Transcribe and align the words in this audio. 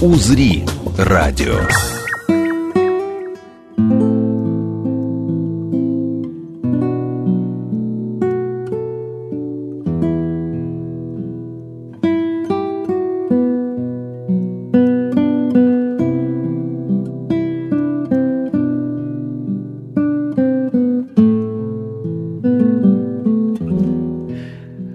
«Узри» 0.00 0.64
радио. 0.96 1.58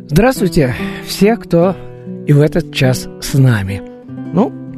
Здравствуйте, 0.07 0.75
все, 1.05 1.35
кто 1.35 1.75
и 2.25 2.33
в 2.33 2.39
этот 2.39 2.73
час 2.73 3.09
с 3.19 3.33
нами. 3.33 3.92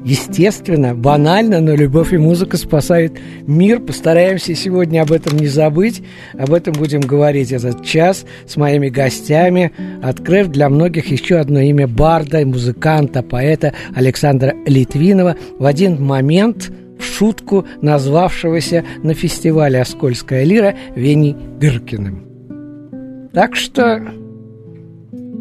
Естественно, 0.06 0.94
банально, 0.94 1.62
но 1.62 1.74
любовь 1.74 2.14
и 2.14 2.18
музыка 2.18 2.58
спасают 2.58 3.14
мир. 3.48 3.80
Постараемся 3.80 4.54
сегодня 4.54 5.02
об 5.02 5.12
этом 5.12 5.36
не 5.40 5.48
забыть. 5.48 6.04
Об 6.38 6.54
этом 6.54 6.74
будем 6.74 7.02
говорить 7.02 7.52
этот 7.52 7.84
час 7.84 8.24
с 8.48 8.56
моими 8.56 8.90
гостями, 8.90 9.72
открыв 10.04 10.50
для 10.50 10.70
многих 10.70 11.08
еще 11.08 11.38
одно 11.38 11.60
имя 11.60 11.88
барда, 11.88 12.46
музыканта, 12.46 13.24
поэта 13.24 13.74
Александра 13.96 14.54
Литвинова. 14.68 15.38
В 15.58 15.66
один 15.66 16.04
момент 16.04 16.72
в 17.00 17.04
шутку 17.04 17.66
назвавшегося 17.82 18.86
на 19.02 19.16
фестивале 19.16 19.82
«Оскольская 19.82 20.44
лира» 20.44 20.76
Веней 20.96 21.36
Гыркиным. 21.60 23.32
Так 23.34 23.56
что 23.56 24.04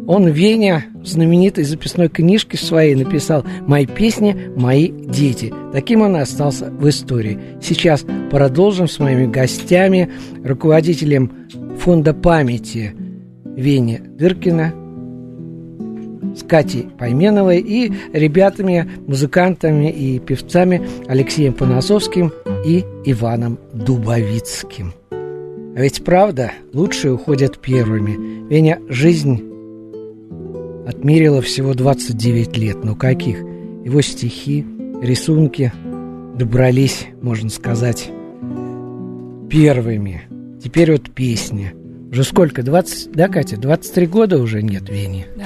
он 0.07 0.27
Веня 0.27 0.85
в 0.93 1.05
знаменитой 1.05 1.63
записной 1.63 2.09
книжке 2.09 2.57
своей 2.57 2.95
написал 2.95 3.43
«Мои 3.67 3.85
песни, 3.85 4.51
мои 4.55 4.89
дети». 4.89 5.53
Таким 5.73 6.01
он 6.01 6.15
и 6.15 6.19
остался 6.19 6.69
в 6.69 6.87
истории. 6.87 7.39
Сейчас 7.61 8.05
продолжим 8.29 8.87
с 8.87 8.99
моими 8.99 9.25
гостями, 9.25 10.11
руководителем 10.43 11.31
фонда 11.79 12.13
памяти 12.13 12.93
Веня 13.43 14.01
Дыркина, 14.01 14.73
с 16.35 16.43
Катей 16.43 16.87
Пайменовой 16.97 17.59
и 17.59 17.91
ребятами, 18.11 18.89
музыкантами 19.07 19.89
и 19.89 20.19
певцами 20.19 20.85
Алексеем 21.07 21.53
Поносовским 21.53 22.31
и 22.65 22.83
Иваном 23.05 23.57
Дубовицким. 23.73 24.93
А 25.11 25.81
ведь 25.81 26.03
правда, 26.03 26.51
лучшие 26.73 27.13
уходят 27.13 27.57
первыми. 27.59 28.47
Веня, 28.49 28.79
жизнь 28.89 29.54
отмерила 30.85 31.41
всего 31.41 31.73
29 31.73 32.57
лет. 32.57 32.83
Но 32.83 32.95
каких? 32.95 33.39
Его 33.39 34.01
стихи, 34.01 34.65
рисунки 35.01 35.71
добрались, 36.35 37.07
можно 37.21 37.49
сказать, 37.49 38.09
первыми. 39.49 40.23
Теперь 40.63 40.91
вот 40.91 41.11
песня. 41.11 41.73
Уже 42.11 42.23
сколько? 42.23 42.63
20, 42.63 43.11
да, 43.11 43.27
Катя? 43.27 43.57
23 43.57 44.07
года 44.07 44.37
уже 44.37 44.61
нет 44.61 44.89
Вени? 44.89 45.25
Да. 45.35 45.45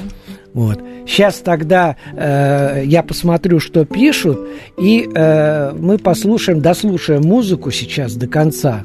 Вот. 0.54 0.82
Сейчас 1.08 1.40
тогда 1.40 1.96
э, 2.14 2.84
я 2.86 3.04
посмотрю, 3.04 3.60
что 3.60 3.86
пишут, 3.86 4.40
и 4.78 5.08
э, 5.14 5.72
мы 5.74 5.98
послушаем, 5.98 6.62
дослушаем 6.62 7.24
музыку 7.24 7.72
сейчас 7.72 8.16
до 8.16 8.28
конца. 8.28 8.84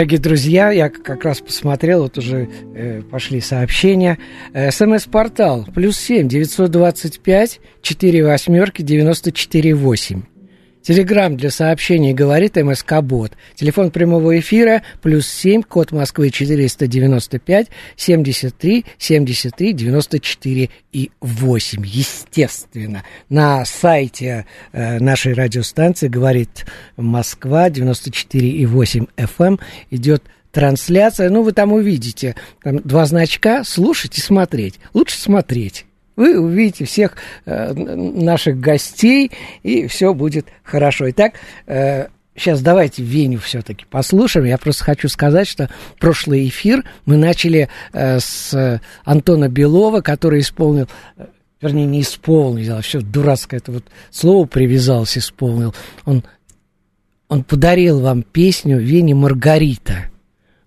Дорогие 0.00 0.18
друзья, 0.18 0.70
я 0.70 0.88
как 0.88 1.24
раз 1.24 1.40
посмотрел, 1.40 2.04
вот 2.04 2.16
уже 2.16 2.48
э, 2.74 3.02
пошли 3.02 3.42
сообщения. 3.42 4.18
СМС-портал 4.54 5.66
плюс 5.74 5.98
семь 5.98 6.26
девятьсот 6.26 6.70
двадцать 6.70 7.20
пять 7.20 7.60
четыре 7.82 8.24
восьмерки 8.24 8.80
девяносто 8.80 9.30
четыре 9.30 9.74
восемь. 9.74 10.22
Телеграмм 10.82 11.36
для 11.36 11.50
сообщений 11.50 12.14
говорит 12.14 12.56
МСК 12.56 13.00
Бот. 13.02 13.32
Телефон 13.54 13.90
прямого 13.90 14.38
эфира 14.38 14.82
плюс 15.02 15.26
7, 15.26 15.62
код 15.62 15.92
Москвы 15.92 16.30
495 16.30 17.68
73 17.96 18.86
73 18.98 19.72
94 19.72 20.70
и 20.92 21.10
8. 21.20 21.84
Естественно, 21.84 23.04
на 23.28 23.64
сайте 23.66 24.46
э, 24.72 24.98
нашей 24.98 25.34
радиостанции 25.34 26.08
говорит 26.08 26.64
Москва 26.96 27.68
94 27.68 28.48
и 28.48 28.64
8 28.64 29.06
FM 29.16 29.60
идет 29.90 30.22
трансляция. 30.50 31.28
Ну, 31.28 31.42
вы 31.42 31.52
там 31.52 31.72
увидите 31.72 32.36
там 32.62 32.78
два 32.78 33.04
значка 33.04 33.64
слушать 33.64 34.16
и 34.16 34.20
смотреть. 34.20 34.80
Лучше 34.94 35.18
смотреть. 35.18 35.84
Вы 36.20 36.38
увидите 36.38 36.84
всех 36.84 37.16
э, 37.46 37.72
наших 37.72 38.60
гостей, 38.60 39.30
и 39.62 39.86
все 39.86 40.12
будет 40.12 40.46
хорошо. 40.62 41.08
Итак, 41.08 41.32
э, 41.66 42.08
сейчас 42.36 42.60
давайте 42.60 43.02
Веню 43.02 43.38
все-таки 43.38 43.86
послушаем. 43.88 44.44
Я 44.44 44.58
просто 44.58 44.84
хочу 44.84 45.08
сказать, 45.08 45.48
что 45.48 45.70
прошлый 45.98 46.46
эфир 46.46 46.84
мы 47.06 47.16
начали 47.16 47.70
э, 47.94 48.20
с 48.20 48.80
Антона 49.02 49.48
Белова, 49.48 50.02
который 50.02 50.40
исполнил 50.40 50.88
э, 51.16 51.24
вернее, 51.62 51.86
не 51.86 52.02
исполнил, 52.02 52.76
а 52.76 52.82
все 52.82 53.00
дурацкое 53.00 53.58
это 53.58 53.72
вот 53.72 53.84
слово 54.10 54.44
привязался, 54.44 55.20
исполнил. 55.20 55.74
Он, 56.04 56.22
он 57.28 57.44
подарил 57.44 58.00
вам 58.00 58.22
песню 58.22 58.78
Вени 58.78 59.14
Маргарита. 59.14 60.09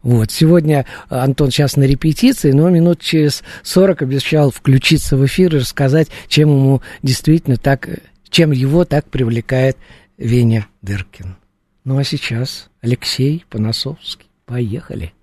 Вот, 0.03 0.31
сегодня 0.31 0.85
Антон 1.07 1.49
сейчас 1.49 1.77
на 1.77 1.83
репетиции, 1.83 2.51
но 2.51 2.69
минут 2.69 2.99
через 2.99 3.41
40 3.63 4.01
обещал 4.01 4.51
включиться 4.51 5.15
в 5.15 5.25
эфир 5.25 5.55
и 5.55 5.59
рассказать, 5.59 6.09
чем 6.27 6.49
ему 6.49 6.81
действительно 7.01 7.55
так, 7.55 7.87
чем 8.29 8.51
его 8.51 8.83
так 8.83 9.09
привлекает 9.09 9.77
Веня 10.17 10.67
Дыркин. 10.81 11.37
Ну 11.85 11.97
а 11.97 12.03
сейчас 12.03 12.69
Алексей 12.81 13.45
Поносовский. 13.49 14.27
Поехали. 14.45 15.13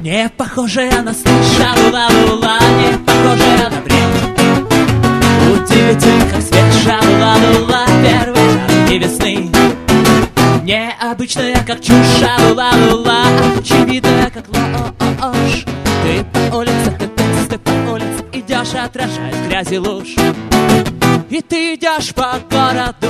Не 0.00 0.30
похожая 0.30 1.02
на 1.02 1.12
шалула 1.12 2.08
лула, 2.26 2.58
не 2.78 2.98
похожая 3.04 3.70
на 3.70 3.80
бред. 3.82 4.08
Удивительно, 5.52 6.30
как 6.30 6.40
свет 6.40 6.74
шалула 6.82 7.34
лула, 7.58 7.86
первой 8.02 8.98
весны. 8.98 9.57
Необычная, 10.68 11.64
как 11.66 11.80
чушь, 11.80 12.20
шалула 12.20 12.68
лула, 12.90 13.22
очевидная, 13.58 14.28
как 14.28 14.44
ложь. 14.48 15.64
Ты 16.02 16.22
по 16.24 16.56
улице, 16.56 16.94
ты, 16.98 17.06
ты, 17.06 17.48
ты 17.48 17.58
по 17.58 17.70
улице 17.90 18.22
идешь, 18.34 18.74
отражаясь 18.74 19.48
грязи 19.48 19.76
луж. 19.76 20.08
И 21.30 21.40
ты 21.40 21.74
идешь 21.74 22.12
по 22.14 22.34
городу, 22.50 23.08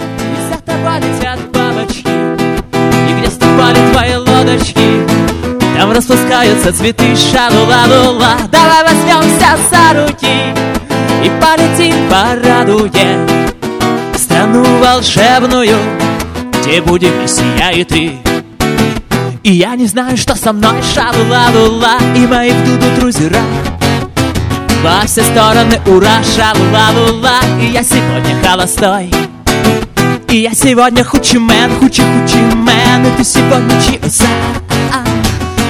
и 0.00 0.52
за 0.52 0.60
тобой 0.60 0.98
летят 0.98 1.38
бабочки. 1.52 2.08
И 3.08 3.20
где 3.20 3.30
ступали 3.30 3.92
твои 3.92 4.16
лодочки, 4.16 5.06
там 5.76 5.92
распускаются 5.92 6.72
цветы 6.72 7.14
шалула-лула 7.14 8.38
Давай 8.50 8.82
возьмемся 8.82 9.56
за 9.70 10.02
руки 10.02 10.52
И 11.22 11.30
полетим 11.40 11.94
по 12.10 12.34
радуге 12.44 13.16
В 14.12 14.18
страну 14.18 14.64
волшебную 14.80 15.76
Где 16.60 16.82
будем 16.82 17.12
и 17.20 17.58
я, 17.58 17.70
и 17.70 17.84
ты. 17.84 18.18
И 19.42 19.52
я 19.52 19.76
не 19.76 19.86
знаю, 19.86 20.16
что 20.16 20.34
со 20.34 20.52
мной 20.52 20.82
шалула-лула 20.82 21.98
И 22.16 22.26
мои 22.26 22.50
в 22.50 22.64
дуду 22.64 23.00
друзья. 23.00 23.42
Во 24.82 25.06
все 25.06 25.22
стороны 25.22 25.80
ура, 25.86 26.22
шалула-лула 26.22 27.38
И 27.60 27.66
я 27.66 27.82
сегодня 27.82 28.36
холостой. 28.42 29.10
И 30.28 30.36
я 30.36 30.52
сегодня 30.52 31.04
хучимен, 31.04 31.78
хучи-хучимен 31.78 33.06
И 33.06 33.16
ты 33.16 33.24
сегодня 33.24 33.80
чиоса 33.80 34.26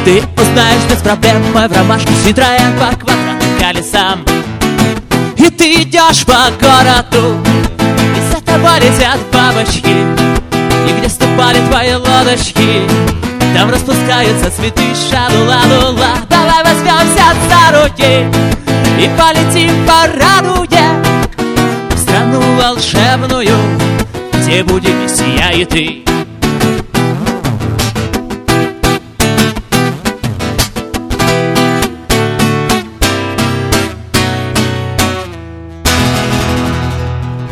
ты 0.04 0.22
узнаешь 0.40 0.84
без 0.90 1.02
проблем 1.02 1.42
мой 1.52 1.68
в 1.68 1.72
ромашке 1.72 2.10
Ситроен 2.24 2.72
по 2.78 2.96
квадратным 2.96 3.58
колесам. 3.60 4.24
И 5.36 5.50
ты 5.50 5.82
идешь 5.82 6.24
по 6.24 6.50
городу 6.58 7.36
И 8.16 8.32
за 8.32 8.40
тобой 8.40 8.80
летят 8.80 9.18
бабочки 9.30 10.27
И 11.38 11.40
где 11.40 11.40
ступали 11.40 11.58
твои 11.70 11.94
лодочки 11.94 12.82
Там 13.54 13.70
распускаются 13.70 14.50
цветы. 14.50 14.82
Шалула-лула 15.08 16.16
Давай 16.28 16.64
возьмемся 16.64 17.32
за 17.48 17.82
руки 17.82 18.26
И 18.98 19.08
полетим 19.16 19.86
по 19.86 20.06
радуге 20.18 20.82
В 21.90 21.98
страну 21.98 22.40
волшебную 22.60 23.56
Где 24.32 24.64
будем 24.64 25.06
я, 25.38 25.52
и 25.52 25.64
ты 25.64 26.04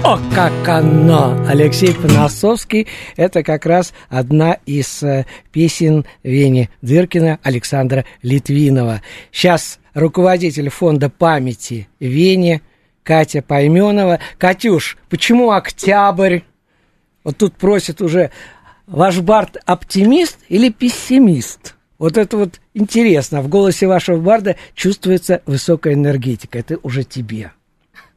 О, 0.06 0.20
как 0.36 0.68
оно! 0.68 1.36
Алексей 1.48 1.92
Поносовский– 1.92 2.86
это 3.16 3.42
как 3.42 3.66
раз 3.66 3.92
одна 4.08 4.52
из 4.64 5.02
э, 5.02 5.26
песен 5.50 6.06
Вени 6.22 6.70
Дыркина 6.80 7.40
Александра 7.42 8.04
Литвинова. 8.22 9.02
Сейчас 9.32 9.80
руководитель 9.94 10.68
фонда 10.68 11.10
памяти 11.10 11.88
Вени 11.98 12.62
Катя 13.02 13.42
Пойменова. 13.42 14.20
Катюш, 14.38 14.96
почему 15.08 15.50
октябрь? 15.50 16.42
Вот 17.24 17.38
тут 17.38 17.56
просят 17.56 18.00
уже, 18.00 18.30
ваш 18.86 19.18
Барт 19.18 19.56
оптимист 19.66 20.38
или 20.48 20.68
пессимист? 20.68 21.74
Вот 21.98 22.16
это 22.16 22.36
вот 22.36 22.60
интересно. 22.74 23.42
В 23.42 23.48
голосе 23.48 23.88
вашего 23.88 24.20
барда 24.20 24.54
чувствуется 24.72 25.42
высокая 25.46 25.94
энергетика. 25.94 26.60
Это 26.60 26.78
уже 26.84 27.02
тебе. 27.02 27.50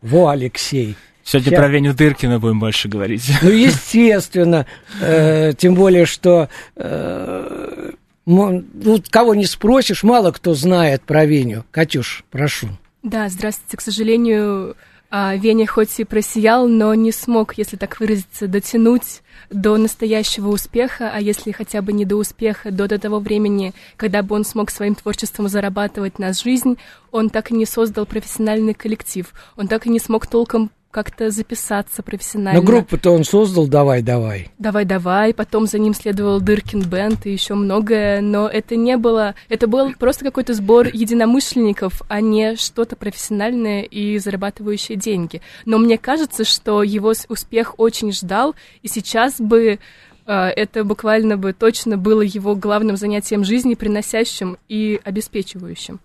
Во, 0.03 0.27
Алексей. 0.27 0.95
Сегодня 1.29 1.51
Я... 1.51 1.57
про 1.59 1.67
Веню 1.67 1.93
Дыркина 1.93 2.39
будем 2.39 2.59
больше 2.59 2.87
говорить. 2.87 3.31
Ну, 3.43 3.49
естественно. 3.51 4.65
Э, 4.99 5.53
тем 5.55 5.75
более, 5.75 6.07
что 6.07 6.49
э, 6.75 7.91
ну, 8.25 8.63
кого 9.11 9.35
не 9.35 9.45
спросишь, 9.45 10.01
мало 10.01 10.31
кто 10.31 10.55
знает 10.55 11.03
про 11.03 11.25
Веню. 11.25 11.65
Катюш, 11.69 12.23
прошу. 12.31 12.69
Да, 13.03 13.29
здравствуйте. 13.29 13.77
К 13.77 13.81
сожалению, 13.81 14.75
а, 15.11 15.35
Веня 15.35 15.67
хоть 15.67 15.99
и 15.99 16.03
просиял, 16.03 16.67
но 16.67 16.95
не 16.95 17.11
смог, 17.11 17.59
если 17.59 17.77
так 17.77 17.99
выразиться, 17.99 18.47
дотянуть 18.47 19.21
до 19.51 19.77
настоящего 19.77 20.49
успеха, 20.49 21.11
а 21.13 21.21
если 21.21 21.51
хотя 21.51 21.83
бы 21.83 21.93
не 21.93 22.05
до 22.05 22.15
успеха, 22.15 22.71
до, 22.71 22.87
до 22.87 22.97
того 22.97 23.19
времени, 23.19 23.75
когда 23.97 24.23
бы 24.23 24.33
он 24.33 24.45
смог 24.45 24.71
своим 24.71 24.95
творчеством 24.95 25.47
зарабатывать 25.47 26.17
на 26.17 26.33
жизнь, 26.33 26.77
он 27.11 27.29
так 27.29 27.51
и 27.51 27.53
не 27.53 27.67
создал 27.67 28.07
профессиональный 28.07 28.73
коллектив, 28.73 29.31
он 29.55 29.67
так 29.67 29.85
и 29.85 29.91
не 29.91 29.99
смог 29.99 30.25
толком 30.25 30.71
как-то 30.91 31.29
записаться 31.29 32.01
профессионально. 32.01 32.59
Но 32.59 32.65
группу-то 32.65 33.11
он 33.11 33.23
создал 33.23 33.67
«Давай-давай». 33.67 34.49
«Давай-давай», 34.57 35.33
потом 35.33 35.67
за 35.67 35.77
ним 35.77 35.93
следовал 35.93 36.41
Дыркин 36.41 36.81
Бенд 36.81 37.25
и 37.25 37.31
еще 37.31 37.53
многое, 37.53 38.21
но 38.21 38.47
это 38.47 38.75
не 38.75 38.97
было... 38.97 39.35
Это 39.49 39.67
был 39.67 39.93
просто 39.93 40.25
какой-то 40.25 40.53
сбор 40.53 40.87
единомышленников, 40.87 42.01
а 42.07 42.21
не 42.21 42.55
что-то 42.55 42.95
профессиональное 42.95 43.83
и 43.83 44.17
зарабатывающее 44.17 44.97
деньги. 44.97 45.41
Но 45.65 45.77
мне 45.77 45.97
кажется, 45.97 46.43
что 46.43 46.81
его 46.81 47.13
успех 47.27 47.75
очень 47.77 48.11
ждал, 48.11 48.55
и 48.81 48.87
сейчас 48.87 49.39
бы 49.39 49.77
э, 50.25 50.33
это 50.33 50.83
буквально 50.83 51.37
бы 51.37 51.53
точно 51.53 51.97
было 51.97 52.21
его 52.21 52.55
главным 52.55 52.97
занятием 52.97 53.43
жизни, 53.43 53.75
приносящим 53.75 54.57
и 54.67 54.99
обеспечивающим. 55.03 55.99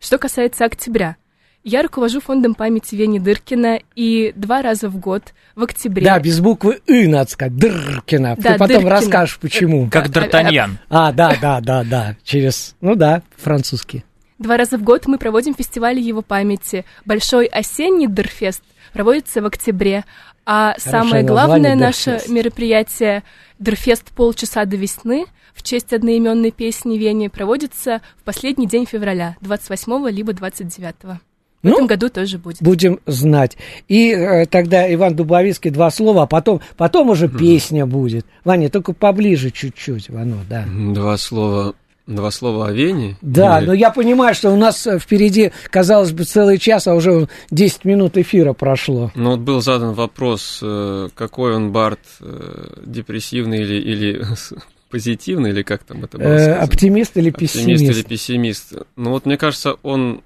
Что 0.00 0.18
касается 0.18 0.64
октября– 0.64 1.16
я 1.66 1.82
руковожу 1.82 2.20
фондом 2.20 2.54
памяти 2.54 2.94
Вени 2.94 3.18
Дыркина, 3.18 3.80
и 3.96 4.32
два 4.36 4.62
раза 4.62 4.88
в 4.88 4.98
год, 4.98 5.34
в 5.56 5.64
октябре... 5.64 6.04
Да, 6.06 6.20
без 6.20 6.38
буквы 6.38 6.80
«ы» 6.86 7.08
надо 7.08 7.28
сказать, 7.28 7.56
Дыркина. 7.56 8.36
Да, 8.36 8.52
Ты 8.52 8.58
потом 8.58 8.68
Дыркина. 8.68 8.90
расскажешь, 8.90 9.38
почему. 9.40 9.90
Как 9.90 10.06
Д'Артаньян. 10.06 10.76
А, 10.88 11.10
да, 11.10 11.36
да, 11.42 11.60
да, 11.60 11.82
да, 11.82 12.16
через, 12.22 12.76
ну 12.80 12.94
да, 12.94 13.22
французский. 13.36 14.04
Два 14.38 14.56
раза 14.56 14.78
в 14.78 14.84
год 14.84 15.06
мы 15.06 15.18
проводим 15.18 15.56
фестивали 15.56 16.00
его 16.00 16.22
памяти. 16.22 16.84
Большой 17.04 17.46
осенний 17.46 18.06
Дырфест 18.06 18.62
проводится 18.92 19.42
в 19.42 19.46
октябре, 19.46 20.04
а 20.44 20.74
Хорошее 20.74 20.92
самое 20.92 21.24
главное 21.24 21.74
наше 21.74 22.20
мероприятие 22.28 23.24
Дырфест 23.58 24.12
«Полчаса 24.12 24.66
до 24.66 24.76
весны» 24.76 25.26
в 25.52 25.64
честь 25.64 25.92
одноименной 25.92 26.52
песни 26.52 26.96
Вени 26.96 27.26
проводится 27.26 28.02
в 28.16 28.22
последний 28.22 28.68
день 28.68 28.86
февраля, 28.86 29.36
28 29.40 30.08
либо 30.10 30.32
29. 30.32 31.18
В 31.66 31.68
ну, 31.68 31.74
этом 31.74 31.86
году 31.88 32.08
тоже 32.08 32.38
будет. 32.38 32.62
Будем 32.62 33.00
знать. 33.06 33.56
И 33.88 34.10
э, 34.10 34.46
тогда 34.46 34.92
Иван 34.92 35.16
Дубовицкий 35.16 35.70
два 35.70 35.90
слова, 35.90 36.22
а 36.22 36.26
потом, 36.26 36.60
потом 36.76 37.10
уже 37.10 37.26
mm. 37.26 37.38
песня 37.38 37.86
будет. 37.86 38.24
Ваня, 38.44 38.70
только 38.70 38.92
поближе 38.92 39.50
чуть-чуть, 39.50 40.08
Вано, 40.08 40.36
да. 40.48 40.64
Два 40.66 41.16
слова 41.16 41.74
Два 42.06 42.30
слова 42.30 42.68
о 42.68 42.72
Вене? 42.72 43.16
Да, 43.20 43.58
Или... 43.58 43.66
но 43.66 43.72
я 43.72 43.90
понимаю, 43.90 44.32
что 44.36 44.50
у 44.50 44.56
нас 44.56 44.86
э, 44.86 45.00
впереди, 45.00 45.50
казалось 45.70 46.12
бы, 46.12 46.22
целый 46.22 46.58
час, 46.58 46.86
а 46.86 46.94
уже 46.94 47.26
10 47.50 47.84
минут 47.84 48.16
эфира 48.16 48.52
прошло. 48.52 49.10
Ну 49.16 49.30
вот 49.30 49.40
был 49.40 49.60
задан 49.60 49.92
вопрос, 49.92 50.60
э, 50.62 51.08
какой 51.16 51.56
он 51.56 51.72
Барт, 51.72 51.98
э, 52.20 52.74
депрессивный 52.86 53.62
или, 53.62 53.74
или 53.80 54.24
позитивный, 54.88 55.50
или 55.50 55.62
как 55.62 55.82
там 55.82 56.04
это 56.04 56.16
было 56.16 56.38
сказано? 56.38 56.62
Оптимист 56.62 57.16
или 57.16 57.30
пессимист? 57.30 57.82
Оптимист 57.82 57.98
или 57.98 58.08
пессимист. 58.08 58.72
Ну 58.94 59.10
вот 59.10 59.26
мне 59.26 59.36
кажется, 59.36 59.74
он 59.82 60.22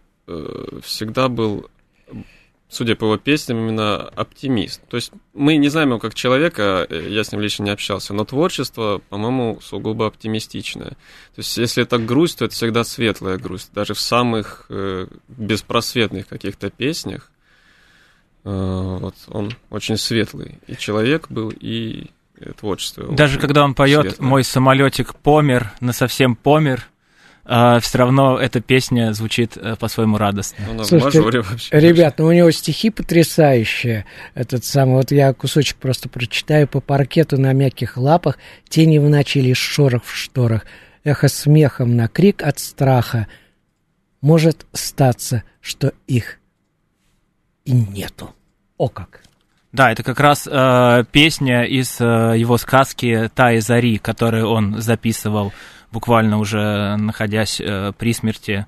всегда 0.83 1.29
был 1.29 1.69
судя 2.71 2.95
по 2.95 3.05
его 3.05 3.17
песням, 3.19 3.59
именно 3.59 3.97
оптимист. 3.97 4.81
То 4.89 4.97
есть 4.97 5.13
мы 5.35 5.57
не 5.57 5.69
знаем 5.69 5.91
его 5.91 5.99
как 5.99 6.15
человека, 6.15 6.87
э, 6.89 7.09
я 7.11 7.25
с 7.25 7.33
ним 7.33 7.41
лично 7.41 7.65
не 7.65 7.71
общался, 7.71 8.15
но 8.15 8.25
творчество, 8.25 9.03
по-моему, 9.09 9.59
сугубо 9.61 10.07
оптимистичное. 10.07 10.91
То 10.91 11.39
есть 11.39 11.59
если 11.59 11.83
это 11.83 11.99
грусть, 11.99 12.39
то 12.39 12.45
это 12.45 12.55
всегда 12.55 12.85
светлая 12.85 13.37
грусть. 13.39 13.73
Даже 13.75 13.95
в 13.95 14.01
самых 14.01 14.67
э, 14.71 15.09
беспросветных 15.29 16.29
каких-то 16.29 16.71
песнях 16.71 17.31
э, 18.45 18.51
вот, 18.51 19.17
он 19.27 19.51
очень 19.69 19.97
светлый. 19.97 20.59
И 20.69 20.77
человек 20.77 21.29
был, 21.29 21.51
и 21.51 22.11
э, 22.37 22.53
творчество. 22.53 23.13
Даже 23.13 23.41
когда 23.41 23.65
он 23.65 23.75
поет. 23.75 24.21
«Мой 24.21 24.45
самолетик 24.45 25.17
помер, 25.17 25.73
на 25.81 25.93
совсем 25.93 26.37
помер», 26.37 26.90
все 27.81 27.99
равно 27.99 28.39
эта 28.39 28.61
песня 28.61 29.13
звучит 29.13 29.57
э, 29.57 29.75
по-своему 29.75 30.19
радостно. 30.19 30.65
Он 30.71 30.79
в 30.79 30.85
Слушайте, 30.85 31.19
мажоре 31.19 31.41
вообще. 31.41 31.81
Ребят, 31.81 32.19
ну 32.19 32.27
у 32.27 32.33
него 32.33 32.51
стихи 32.53 32.91
потрясающие. 32.91 34.07
Этот 34.35 34.65
самый, 34.65 34.95
вот 34.95 35.11
я 35.11 35.33
кусочек 35.33 35.77
просто 35.79 36.09
прочитаю. 36.09 36.69
По 36.69 36.81
паркету 36.81 37.41
на 37.41 37.53
мягких 37.53 37.97
лапах, 37.97 38.39
тени 38.69 38.99
в 38.99 39.09
ночи 39.09 39.39
лишь 39.39 39.59
шорох 39.59 40.05
в 40.05 40.15
шторах, 40.15 40.65
эхо 41.03 41.29
смехом 41.29 41.97
на 41.97 42.07
крик 42.07 42.43
от 42.43 42.61
страха. 42.61 43.27
Может 44.21 44.67
статься, 44.73 45.43
что 45.61 45.93
их 46.07 46.39
и 47.65 47.73
нету. 47.73 48.35
О 48.77 48.89
как! 48.89 49.23
Да, 49.73 49.93
это 49.93 50.03
как 50.03 50.19
раз 50.19 50.49
э, 50.51 51.05
песня 51.13 51.65
из 51.65 52.01
э, 52.01 52.35
его 52.37 52.59
сказки 52.59 53.31
«Та 53.35 53.53
и 53.53 53.61
зари», 53.61 53.99
которую 53.99 54.49
он 54.49 54.81
записывал 54.81 55.53
буквально 55.93 56.39
уже 56.39 56.97
находясь 56.97 57.61
э, 57.61 57.93
при 57.97 58.13
смерти. 58.13 58.67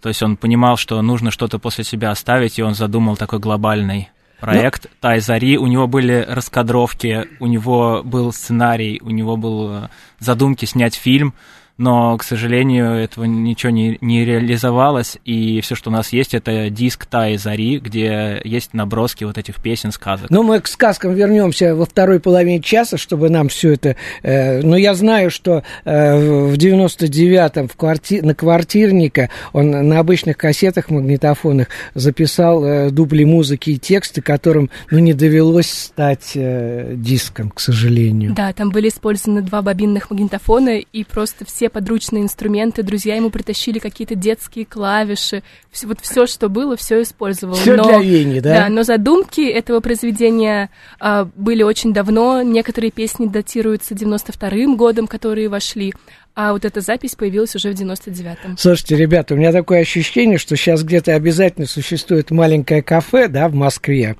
То 0.00 0.08
есть 0.08 0.22
он 0.22 0.36
понимал, 0.36 0.76
что 0.76 1.00
нужно 1.02 1.30
что-то 1.30 1.58
после 1.58 1.84
себя 1.84 2.10
оставить, 2.10 2.58
и 2.58 2.62
он 2.62 2.74
задумал 2.74 3.16
такой 3.16 3.38
глобальный 3.38 4.10
проект 4.40 4.86
«Та 5.00 5.16
и 5.16 5.20
зари». 5.20 5.58
У 5.58 5.66
него 5.66 5.86
были 5.86 6.24
раскадровки, 6.26 7.28
у 7.38 7.46
него 7.46 8.02
был 8.02 8.32
сценарий, 8.32 9.00
у 9.02 9.10
него 9.10 9.36
был 9.36 9.88
задумки 10.18 10.64
снять 10.64 10.94
фильм, 10.94 11.34
но, 11.80 12.18
к 12.18 12.24
сожалению, 12.24 12.92
этого 12.92 13.24
ничего 13.24 13.72
не, 13.72 13.96
не 14.02 14.26
реализовалось, 14.26 15.16
и 15.24 15.62
все, 15.62 15.74
что 15.74 15.88
у 15.88 15.92
нас 15.94 16.12
есть, 16.12 16.34
это 16.34 16.68
диск 16.68 17.06
«Та 17.06 17.30
и 17.30 17.38
зари», 17.38 17.78
где 17.78 18.38
есть 18.44 18.74
наброски 18.74 19.24
вот 19.24 19.38
этих 19.38 19.62
песен, 19.62 19.90
сказок. 19.90 20.28
Ну, 20.28 20.42
мы 20.42 20.60
к 20.60 20.66
сказкам 20.66 21.14
вернемся 21.14 21.74
во 21.74 21.86
второй 21.86 22.20
половине 22.20 22.60
часа, 22.60 22.98
чтобы 22.98 23.30
нам 23.30 23.48
все 23.48 23.72
это... 23.72 23.96
Э, 24.22 24.60
но 24.60 24.76
я 24.76 24.92
знаю, 24.92 25.30
что 25.30 25.62
э, 25.86 26.50
в 26.50 26.52
99-м 26.58 27.68
в 27.68 27.76
кварти... 27.76 28.20
на 28.20 28.34
квартирника 28.34 29.30
он 29.54 29.70
на 29.70 30.00
обычных 30.00 30.36
кассетах 30.36 30.90
магнитофонных 30.90 31.68
записал 31.94 32.62
э, 32.62 32.90
дубли 32.90 33.24
музыки 33.24 33.70
и 33.70 33.78
тексты, 33.78 34.20
которым 34.20 34.68
ну, 34.90 34.98
не 34.98 35.14
довелось 35.14 35.70
стать 35.70 36.32
э, 36.34 36.92
диском, 36.94 37.48
к 37.48 37.58
сожалению. 37.58 38.34
Да, 38.34 38.52
там 38.52 38.68
были 38.68 38.90
использованы 38.90 39.40
два 39.40 39.62
бобинных 39.62 40.10
магнитофона, 40.10 40.76
и 40.80 41.04
просто 41.04 41.46
все 41.46 41.69
подручные 41.70 42.22
инструменты, 42.22 42.82
друзья 42.82 43.16
ему 43.16 43.30
притащили 43.30 43.78
какие-то 43.78 44.14
детские 44.14 44.66
клавиши, 44.66 45.42
все, 45.70 45.86
вот 45.86 45.98
все, 46.00 46.26
что 46.26 46.48
было, 46.48 46.76
все 46.76 47.02
использовал. 47.02 47.54
Все 47.54 47.76
но, 47.76 47.84
для 47.84 47.98
Вени, 47.98 48.40
да? 48.40 48.54
Да, 48.54 48.68
но 48.68 48.82
задумки 48.82 49.40
этого 49.40 49.80
произведения 49.80 50.70
а, 50.98 51.28
были 51.36 51.62
очень 51.62 51.92
давно, 51.92 52.42
некоторые 52.42 52.90
песни 52.90 53.26
датируются 53.26 53.94
92-м 53.94 54.76
годом, 54.76 55.06
которые 55.06 55.48
вошли, 55.48 55.94
а 56.34 56.52
вот 56.52 56.64
эта 56.64 56.80
запись 56.80 57.16
появилась 57.16 57.54
уже 57.56 57.72
в 57.72 57.74
99-м. 57.74 58.56
Слушайте, 58.56 58.96
ребята, 58.96 59.34
у 59.34 59.36
меня 59.36 59.52
такое 59.52 59.80
ощущение, 59.80 60.38
что 60.38 60.56
сейчас 60.56 60.82
где-то 60.82 61.14
обязательно 61.14 61.66
существует 61.66 62.30
маленькое 62.30 62.82
кафе, 62.82 63.28
да, 63.28 63.48
в 63.48 63.54
Москве, 63.54 64.16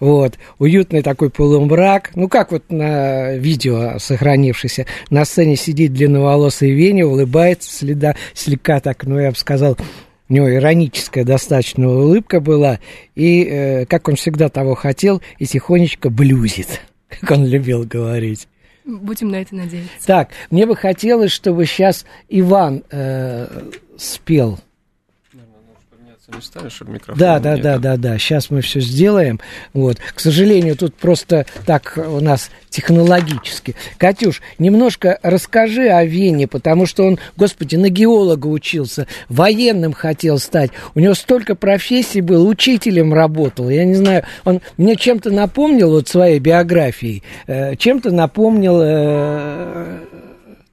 вот, 0.00 0.34
уютный 0.58 1.02
такой 1.02 1.30
полумрак, 1.30 2.10
ну, 2.14 2.28
как 2.28 2.52
вот 2.52 2.70
на 2.70 3.34
видео 3.34 3.98
сохранившееся, 3.98 4.86
на 5.10 5.24
сцене 5.24 5.56
сидит 5.56 5.92
длинноволосый 5.92 6.70
Веня, 6.70 7.06
улыбается, 7.06 7.70
следа, 7.72 8.14
слегка 8.34 8.80
так, 8.80 9.04
ну, 9.04 9.18
я 9.18 9.30
бы 9.30 9.36
сказал, 9.36 9.76
у 10.28 10.32
него 10.32 10.52
ироническая 10.52 11.24
достаточно 11.24 11.88
улыбка 11.88 12.40
была, 12.40 12.78
и, 13.14 13.44
э, 13.44 13.86
как 13.86 14.08
он 14.08 14.16
всегда 14.16 14.48
того 14.48 14.74
хотел, 14.74 15.22
и 15.38 15.46
тихонечко 15.46 16.10
блюзит, 16.10 16.80
как 17.08 17.32
он 17.32 17.46
любил 17.46 17.84
говорить. 17.84 18.46
Будем 18.88 19.28
на 19.28 19.36
это 19.36 19.54
надеяться. 19.54 20.06
Так, 20.06 20.30
мне 20.50 20.64
бы 20.64 20.74
хотелось, 20.74 21.30
чтобы 21.30 21.66
сейчас 21.66 22.06
Иван 22.30 22.84
э, 22.90 23.70
спел. 23.98 24.58
Местами, 26.36 26.68
чтобы 26.68 26.92
микрофон 26.92 27.18
Да, 27.18 27.38
да, 27.38 27.56
не 27.56 27.62
да, 27.62 27.78
да, 27.78 27.96
да. 27.96 28.18
Сейчас 28.18 28.50
мы 28.50 28.60
все 28.60 28.80
сделаем. 28.80 29.40
Вот. 29.72 29.98
К 30.14 30.20
сожалению, 30.20 30.76
тут 30.76 30.94
просто 30.94 31.46
так 31.66 31.96
у 31.96 32.20
нас 32.20 32.50
технологически. 32.68 33.74
Катюш, 33.96 34.42
немножко 34.58 35.18
расскажи 35.22 35.88
о 35.88 36.04
Вене, 36.04 36.46
потому 36.46 36.86
что 36.86 37.04
он, 37.04 37.18
господи, 37.36 37.76
на 37.76 37.88
геолога 37.88 38.46
учился, 38.46 39.06
военным 39.28 39.92
хотел 39.92 40.38
стать. 40.38 40.70
У 40.94 41.00
него 41.00 41.14
столько 41.14 41.54
профессий 41.54 42.20
было, 42.20 42.46
учителем 42.46 43.14
работал. 43.14 43.68
Я 43.70 43.84
не 43.84 43.94
знаю, 43.94 44.24
он 44.44 44.60
мне 44.76 44.96
чем-то 44.96 45.30
напомнил 45.30 45.90
вот 45.90 46.08
своей 46.08 46.38
биографией, 46.38 47.22
э, 47.46 47.76
чем-то 47.76 48.10
напомнил 48.10 48.80
э, 48.82 49.98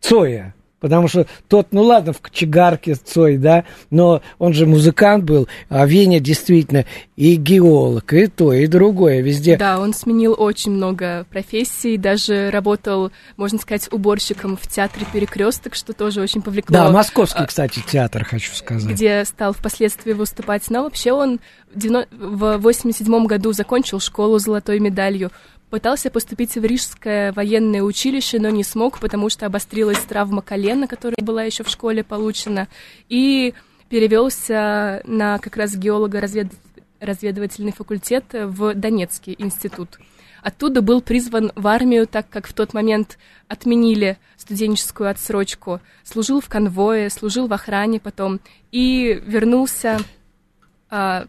Цоя. 0.02 0.55
Потому 0.86 1.08
что 1.08 1.26
тот, 1.48 1.70
ну 1.72 1.82
ладно, 1.82 2.14
в 2.14 2.22
кочегарке 2.22 2.94
Цой, 2.94 3.38
да, 3.38 3.64
но 3.90 4.22
он 4.38 4.54
же 4.54 4.68
музыкант 4.68 5.24
был, 5.24 5.48
а 5.68 5.88
Веня 5.88 6.20
действительно 6.20 6.86
и 7.16 7.38
геолог, 7.38 8.14
и 8.14 8.28
то, 8.28 8.54
и 8.54 8.68
другое, 8.68 9.22
везде. 9.22 9.58
Да, 9.58 9.80
он 9.80 9.96
сменил 9.96 10.36
очень 10.38 10.74
много 10.74 11.26
профессий, 11.32 11.98
даже 11.98 12.52
работал, 12.52 13.12
можно 13.36 13.58
сказать, 13.58 13.92
уборщиком 13.92 14.58
в 14.58 14.68
театре 14.68 15.08
Перекресток, 15.12 15.74
что 15.74 15.94
тоже 15.94 16.22
очень 16.22 16.44
повлекло. 16.44 16.76
Да, 16.76 16.92
московский, 16.92 17.48
кстати, 17.48 17.82
театр, 17.92 18.24
хочу 18.24 18.54
сказать. 18.54 18.88
где 18.92 19.26
стал 19.26 19.54
впоследствии 19.54 20.14
выступать. 20.14 20.70
Но 20.70 20.84
вообще 20.84 21.14
он 21.14 21.40
в 21.74 21.80
девяно- 21.80 22.06
в 22.12 22.58
87 22.60 23.26
году 23.26 23.54
закончил 23.54 24.00
школу 24.00 24.38
золотой 24.38 24.80
медалью. 24.80 25.32
Пытался 25.76 26.10
поступить 26.10 26.56
в 26.56 26.64
Рижское 26.64 27.34
военное 27.34 27.82
училище, 27.82 28.40
но 28.40 28.48
не 28.48 28.64
смог, 28.64 29.02
потому 29.02 29.30
что 29.30 29.46
обострилась 29.46 30.00
травма 30.00 30.42
колена, 30.42 30.88
которая 30.88 31.18
была 31.22 31.44
еще 31.44 31.66
в 31.66 31.70
школе 31.70 32.02
получена. 32.02 32.70
И 33.10 33.54
перевелся 33.90 35.02
на 35.04 35.38
как 35.38 35.58
раз 35.58 35.76
геолого-разведывательный 35.76 37.74
факультет 37.74 38.24
в 38.32 38.74
Донецкий 38.74 39.36
институт. 39.38 40.00
Оттуда 40.42 40.82
был 40.82 41.02
призван 41.02 41.52
в 41.58 41.68
армию, 41.68 42.08
так 42.08 42.30
как 42.30 42.48
в 42.48 42.54
тот 42.54 42.74
момент 42.74 43.18
отменили 43.50 44.18
студенческую 44.38 45.10
отсрочку. 45.10 45.82
Служил 46.06 46.40
в 46.40 46.48
конвое, 46.48 47.10
служил 47.10 47.48
в 47.48 47.54
охране 47.54 48.00
потом 48.00 48.40
и 48.72 49.22
вернулся 49.26 50.00
а, 50.90 51.26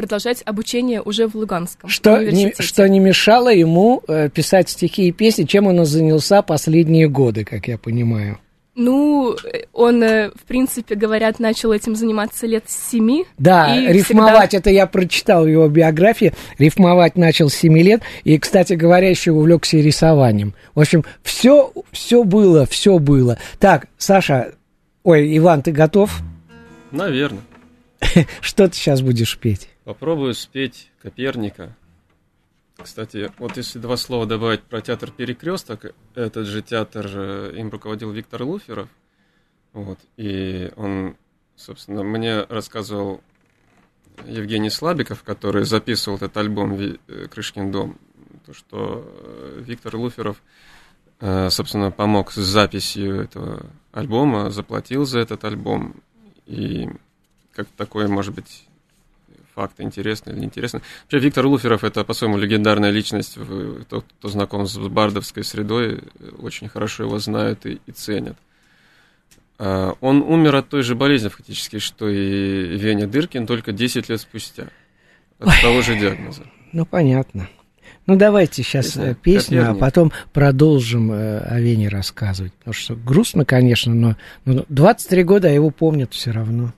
продолжать 0.00 0.42
обучение 0.46 1.02
уже 1.02 1.28
в 1.28 1.34
Луганском 1.34 1.90
Что 1.90 2.12
не, 2.22 2.28
университете. 2.28 2.62
что 2.62 2.88
не 2.88 3.00
мешало 3.00 3.52
ему 3.52 4.02
э, 4.08 4.30
писать 4.30 4.70
стихи 4.70 5.08
и 5.08 5.12
песни, 5.12 5.44
чем 5.44 5.66
он 5.66 5.84
занялся 5.84 6.40
последние 6.40 7.06
годы, 7.06 7.44
как 7.44 7.68
я 7.68 7.76
понимаю. 7.76 8.38
Ну, 8.74 9.34
э, 9.34 9.64
он, 9.74 10.02
э, 10.02 10.30
в 10.30 10.44
принципе, 10.46 10.94
говорят, 10.94 11.38
начал 11.38 11.70
этим 11.72 11.94
заниматься 11.96 12.46
лет 12.46 12.64
с 12.66 12.90
семи. 12.90 13.26
Да, 13.36 13.76
рифмовать, 13.92 14.50
всегда- 14.50 14.58
это 14.58 14.70
я 14.70 14.86
прочитал 14.86 15.44
в 15.44 15.48
его 15.48 15.68
биографии, 15.68 16.32
рифмовать 16.56 17.16
начал 17.16 17.50
с 17.50 17.54
7 17.56 17.76
лет, 17.82 18.00
и, 18.24 18.38
кстати 18.38 18.72
говоря, 18.72 19.10
еще 19.10 19.32
увлекся 19.32 19.76
рисованием. 19.76 20.54
В 20.74 20.80
общем, 20.80 21.04
все, 21.22 21.72
все 21.92 22.24
было, 22.24 22.64
все 22.64 22.98
было. 22.98 23.36
Так, 23.58 23.88
Саша, 23.98 24.54
ой, 25.02 25.36
Иван, 25.36 25.60
ты 25.60 25.72
готов? 25.72 26.20
Наверное. 26.90 27.42
Что 28.40 28.66
ты 28.66 28.76
сейчас 28.76 29.02
будешь 29.02 29.36
петь? 29.36 29.68
Попробую 29.84 30.34
спеть 30.34 30.90
Коперника. 31.00 31.74
Кстати, 32.76 33.30
вот 33.38 33.56
если 33.56 33.78
два 33.78 33.96
слова 33.96 34.26
добавить 34.26 34.62
про 34.62 34.80
театр 34.80 35.10
Перекресток, 35.10 35.94
этот 36.14 36.46
же 36.46 36.62
театр 36.62 37.06
э, 37.12 37.54
им 37.56 37.70
руководил 37.70 38.10
Виктор 38.10 38.42
Луферов. 38.42 38.88
Вот, 39.72 39.98
и 40.16 40.70
он, 40.76 41.16
собственно, 41.56 42.02
мне 42.02 42.42
рассказывал 42.42 43.22
Евгений 44.26 44.70
Слабиков, 44.70 45.22
который 45.22 45.64
записывал 45.64 46.16
этот 46.16 46.36
альбом 46.36 46.78
э, 46.78 46.96
«Крышкин 47.28 47.70
дом», 47.70 47.98
то, 48.46 48.54
что 48.54 49.04
э, 49.06 49.62
Виктор 49.64 49.96
Луферов, 49.96 50.42
собственно, 51.20 51.90
помог 51.90 52.32
с 52.32 52.36
записью 52.36 53.20
этого 53.20 53.66
альбома, 53.92 54.50
заплатил 54.50 55.04
за 55.04 55.18
этот 55.18 55.44
альбом. 55.44 56.02
И 56.46 56.88
как 57.52 57.68
такое, 57.76 58.08
может 58.08 58.34
быть, 58.34 58.69
факт 59.54 59.80
интересный 59.80 60.32
или 60.32 60.40
неинтересный. 60.40 60.80
Вообще, 61.02 61.18
Виктор 61.18 61.46
Луферов– 61.46 61.84
это, 61.84 62.04
по-своему, 62.04 62.38
легендарная 62.38 62.90
личность. 62.90 63.38
Тот, 63.88 64.04
кто 64.18 64.28
знаком 64.28 64.66
с 64.66 64.76
бардовской 64.76 65.44
средой, 65.44 66.00
очень 66.38 66.68
хорошо 66.68 67.04
его 67.04 67.18
знают 67.18 67.66
и, 67.66 67.80
и 67.86 67.92
ценят. 67.92 68.36
А, 69.58 69.94
Он 70.00 70.22
умер 70.22 70.56
от 70.56 70.68
той 70.68 70.82
же 70.82 70.94
болезни, 70.94 71.28
фактически, 71.28 71.78
что 71.78 72.08
и 72.08 72.78
Веня 72.78 73.06
Дыркин, 73.06 73.46
только 73.46 73.72
10 73.72 74.08
лет 74.08 74.20
спустя. 74.20 74.68
от 75.38 75.60
того 75.62 75.82
же 75.82 75.98
диагноза. 75.98 76.42
Ну, 76.72 76.86
понятно. 76.86 77.48
Ну, 78.06 78.16
давайте 78.16 78.62
сейчас 78.62 78.86
Не 78.86 78.90
знаю, 78.92 79.14
песню, 79.14 79.70
а 79.70 79.74
потом 79.74 80.12
продолжим 80.32 81.12
э, 81.12 81.38
о 81.38 81.60
Вене 81.60 81.88
рассказывать. 81.88 82.52
Потому 82.54 82.74
что 82.74 82.96
грустно, 82.96 83.44
конечно, 83.44 83.94
но, 83.94 84.16
но 84.44 84.64
23 84.68 85.22
года 85.24 85.48
а 85.48 85.50
его 85.50 85.70
помнят 85.70 86.12
все 86.12 86.30
равно. 86.30 86.72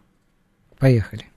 Поехали. 0.78 1.31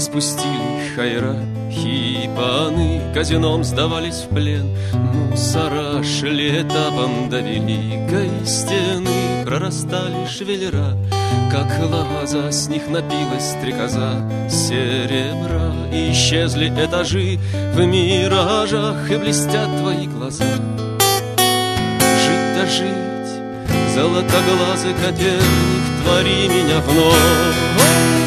Распустили 0.00 0.94
хайра, 0.96 1.36
хипаны 1.70 3.02
казином 3.12 3.62
сдавались 3.64 4.22
в 4.22 4.34
плен, 4.34 4.74
мусора 4.94 6.02
шли 6.02 6.62
этапом 6.62 7.28
до 7.28 7.40
великой 7.40 8.30
стены, 8.46 9.44
прорастали 9.44 10.26
шевелера, 10.26 10.96
как 11.50 11.78
лоза, 11.80 12.50
с 12.50 12.68
них 12.68 12.88
напилась 12.88 13.50
стрекоза 13.50 14.26
серебра, 14.48 15.70
и 15.92 16.12
исчезли 16.12 16.70
этажи 16.70 17.38
в 17.74 17.84
миражах, 17.84 19.10
и 19.10 19.16
блестят 19.16 19.68
твои 19.80 20.06
глаза. 20.06 20.46
Жить 22.24 22.54
да 22.56 22.64
жить, 22.64 23.94
золотоглазый 23.94 24.94
Коперник, 24.94 25.84
твори 26.02 26.48
меня 26.48 26.80
вновь. 26.80 28.19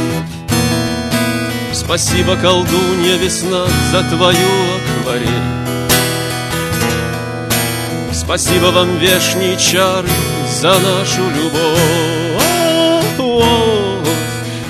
Спасибо, 1.95 2.35
колдунья 2.37 3.17
весна, 3.17 3.67
за 3.91 4.01
твою 4.09 4.49
акварель. 4.99 5.29
Спасибо 8.11 8.71
вам, 8.71 8.97
вешние 8.97 9.55
чары, 9.57 10.09
за 10.59 10.79
нашу 10.79 11.21
любовь. 11.29 11.83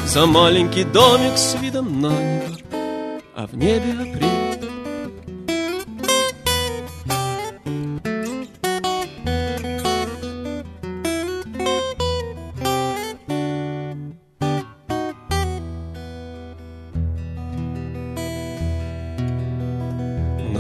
За 0.06 0.26
маленький 0.26 0.84
домик 0.84 1.38
с 1.38 1.56
видом 1.62 2.02
на 2.02 2.10
небо, 2.10 2.58
а 3.34 3.48
в 3.48 3.56
небе 3.56 3.94
апрель. 4.02 4.33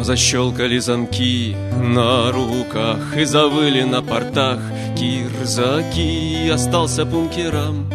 Защелкали 0.03 0.79
замки 0.79 1.55
на 1.81 2.31
руках 2.31 3.17
И 3.17 3.25
завыли 3.25 3.83
на 3.83 4.01
портах. 4.01 4.59
Кирзаки 4.95 6.49
Остался 6.49 7.05
бункерам 7.05 7.89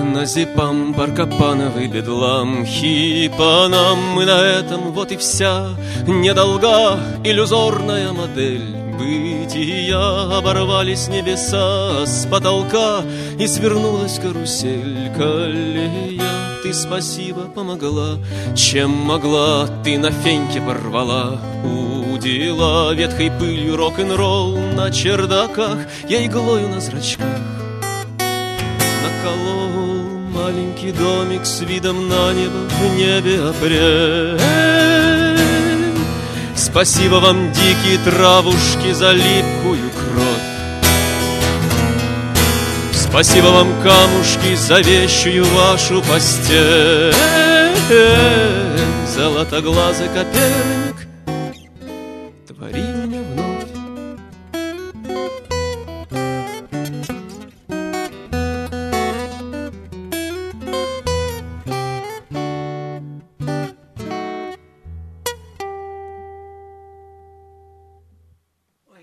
на 0.00 0.24
зипам 0.24 0.92
баркапановый 0.92 1.88
бедлам. 1.88 2.64
Хипанам 2.64 3.98
мы 4.14 4.24
на 4.24 4.40
этом 4.40 4.92
вот 4.92 5.12
и 5.12 5.16
вся 5.16 5.68
Недолга 6.06 6.98
иллюзорная 7.24 8.12
модель. 8.12 8.74
Бытия 8.98 10.38
оборвались 10.38 11.08
небеса 11.08 12.04
с 12.06 12.26
потолка 12.26 13.02
И 13.38 13.46
свернулась 13.46 14.18
карусель. 14.18 15.10
Колея 15.16 16.27
Ты 16.68 16.74
спасибо 16.74 17.44
помогла, 17.46 18.18
чем 18.54 18.90
могла 18.90 19.66
Ты 19.82 19.96
на 19.96 20.10
феньке 20.10 20.60
порвала 20.60 21.40
удила 22.12 22.92
Ветхой 22.92 23.30
пылью 23.30 23.74
рок-н-ролл 23.74 24.58
на 24.76 24.90
чердаках 24.90 25.78
Я 26.10 26.26
иглою 26.26 26.68
на 26.68 26.78
зрачках 26.78 27.26
наколол 29.02 30.18
маленький 30.30 30.92
домик 30.92 31.46
с 31.46 31.62
видом 31.62 32.06
на 32.06 32.34
небо 32.34 32.68
в 32.68 32.96
небе 32.98 33.40
апрель. 33.48 34.38
Спасибо 36.54 37.14
вам, 37.14 37.50
дикие 37.50 37.96
травушки, 38.04 38.92
за 38.92 39.12
липкую 39.12 39.88
кровь. 39.96 40.37
Спасибо 43.10 43.46
вам, 43.46 43.68
камушки, 43.82 44.54
за 44.54 44.80
вещую 44.80 45.44
вашу 45.46 46.02
постель. 46.02 47.14
Золотоглазый 49.08 50.08
Коперник, 50.08 51.08
твори 52.46 52.80
меня 52.82 53.22
вновь. 53.22 53.68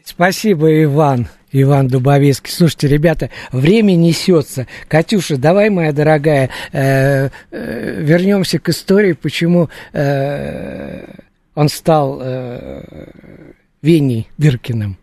Спасибо, 0.03 0.83
Иван. 0.83 1.27
Иван 1.61 1.87
Дубовецкий. 1.87 2.51
Слушайте, 2.51 2.87
ребята, 2.89 3.29
время 3.53 3.93
несется. 3.93 4.67
Катюша, 4.89 5.37
давай, 5.37 5.69
моя 5.69 5.93
дорогая, 5.93 6.49
э, 6.73 7.29
э, 7.51 8.01
вернемся 8.01 8.59
к 8.59 8.67
истории, 8.69 9.13
почему 9.13 9.69
э, 9.93 11.05
он 11.55 11.69
стал 11.69 12.19
э, 12.21 12.83
Веней 13.81 14.27
Дыркиным. 14.37 14.97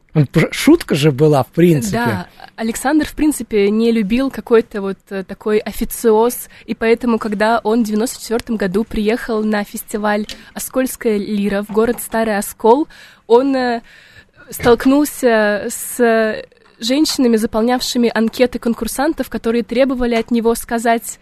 Шутка 0.50 0.94
же 0.94 1.10
была, 1.10 1.42
в 1.42 1.48
принципе. 1.48 1.96
Да, 1.96 2.26
Александр, 2.56 3.06
в 3.06 3.14
принципе, 3.14 3.70
не 3.70 3.90
любил 3.90 4.30
какой-то 4.30 4.82
вот 4.82 4.98
такой 5.26 5.58
официоз, 5.58 6.50
и 6.66 6.74
поэтому, 6.74 7.18
когда 7.18 7.60
он 7.64 7.82
в 7.82 7.86
94 7.86 8.58
году 8.58 8.84
приехал 8.84 9.42
на 9.42 9.64
фестиваль 9.64 10.26
«Оскольская 10.52 11.16
лира» 11.16 11.62
в 11.62 11.72
город 11.72 11.96
Старый 12.02 12.36
Оскол, 12.36 12.88
он 13.26 13.56
столкнулся 14.50 15.66
с 15.68 16.44
женщинами, 16.78 17.36
заполнявшими 17.36 18.10
анкеты 18.12 18.58
конкурсантов, 18.58 19.28
которые 19.28 19.62
требовали 19.62 20.14
от 20.14 20.30
него 20.30 20.54
сказать 20.54 21.18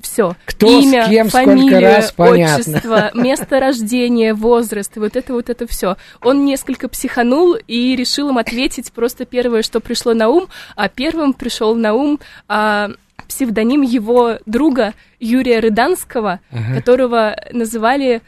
все. 0.00 0.34
Кто 0.46 0.66
с 0.80 0.84
Имя, 0.84 1.08
кем, 1.08 1.28
сколько 1.28 1.46
фамилию, 1.50 1.80
раз, 1.82 2.12
понятно. 2.12 2.56
отчество, 2.72 3.10
место 3.14 3.60
рождения, 3.60 4.32
возраст, 4.34 4.96
и 4.96 5.00
вот 5.00 5.14
это 5.16 5.32
вот 5.34 5.50
это 5.50 5.66
все. 5.66 5.96
Он 6.22 6.44
несколько 6.44 6.88
психанул 6.88 7.54
и 7.54 7.94
решил 7.96 8.30
им 8.30 8.38
ответить 8.38 8.92
просто 8.92 9.26
первое, 9.26 9.62
что 9.62 9.80
пришло 9.80 10.14
на 10.14 10.28
ум, 10.28 10.48
а 10.74 10.88
первым 10.88 11.34
пришел 11.34 11.74
на 11.74 11.92
ум 11.94 12.18
а, 12.48 12.90
псевдоним 13.28 13.82
его 13.82 14.38
друга 14.46 14.94
Юрия 15.18 15.60
Рыданского, 15.60 16.40
Ага. 16.50 16.74
которого 16.76 17.36
называли 17.52 18.22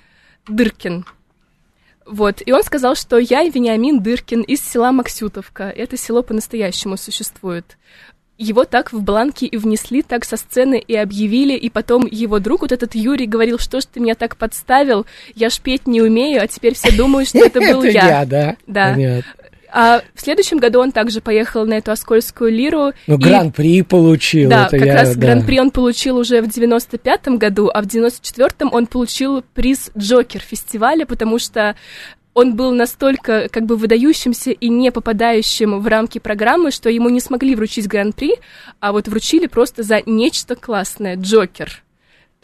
Дыркин. 0.48 1.06
Вот, 2.06 2.42
и 2.44 2.52
он 2.52 2.62
сказал, 2.62 2.94
что 2.94 3.18
я 3.18 3.44
Вениамин 3.44 4.02
Дыркин 4.02 4.42
из 4.42 4.60
села 4.60 4.92
Максютовка. 4.92 5.64
Это 5.64 5.96
село 5.96 6.22
по-настоящему 6.22 6.96
существует. 6.96 7.76
Его 8.38 8.64
так 8.64 8.92
в 8.92 9.02
бланке 9.02 9.46
и 9.46 9.56
внесли, 9.56 10.02
так 10.02 10.24
со 10.24 10.36
сцены 10.36 10.78
и 10.80 10.96
объявили, 10.96 11.54
и 11.54 11.70
потом 11.70 12.06
его 12.10 12.40
друг, 12.40 12.62
вот 12.62 12.72
этот 12.72 12.94
Юрий, 12.94 13.26
говорил, 13.26 13.58
что 13.58 13.80
ж 13.80 13.84
ты 13.84 14.00
меня 14.00 14.14
так 14.14 14.36
подставил, 14.36 15.06
я 15.34 15.48
ж 15.48 15.60
петь 15.60 15.86
не 15.86 16.02
умею, 16.02 16.42
а 16.42 16.48
теперь 16.48 16.74
все 16.74 16.90
думают, 16.90 17.28
что 17.28 17.38
это 17.38 17.60
был 17.72 17.82
я, 17.84 18.24
да? 18.24 18.56
Да. 18.66 18.94
А 19.72 20.02
в 20.14 20.20
следующем 20.20 20.58
году 20.58 20.80
он 20.80 20.92
также 20.92 21.20
поехал 21.20 21.64
на 21.64 21.74
эту 21.74 21.92
Оскольскую 21.92 22.52
лиру. 22.52 22.92
Ну, 23.06 23.16
и- 23.16 23.18
гран-при 23.18 23.82
получил. 23.82 24.50
да, 24.50 24.68
как 24.68 24.80
я, 24.84 24.94
раз 24.94 25.16
да. 25.16 25.20
гран-при 25.20 25.58
он 25.58 25.70
получил 25.70 26.18
уже 26.18 26.42
в 26.42 26.46
95-м 26.46 27.38
году, 27.38 27.70
а 27.72 27.80
в 27.82 27.86
94-м 27.86 28.72
он 28.72 28.86
получил 28.86 29.42
приз 29.54 29.90
Джокер 29.96 30.40
фестиваля, 30.40 31.06
потому 31.06 31.38
что 31.38 31.74
он 32.34 32.54
был 32.54 32.72
настолько 32.72 33.48
как 33.50 33.64
бы 33.64 33.76
выдающимся 33.76 34.50
и 34.50 34.68
не 34.68 34.90
попадающим 34.90 35.80
в 35.80 35.86
рамки 35.86 36.18
программы, 36.18 36.70
что 36.70 36.90
ему 36.90 37.08
не 37.08 37.20
смогли 37.20 37.54
вручить 37.54 37.86
гран-при, 37.86 38.34
а 38.80 38.92
вот 38.92 39.08
вручили 39.08 39.46
просто 39.46 39.82
за 39.82 40.02
нечто 40.04 40.54
классное, 40.54 41.16
Джокер. 41.16 41.82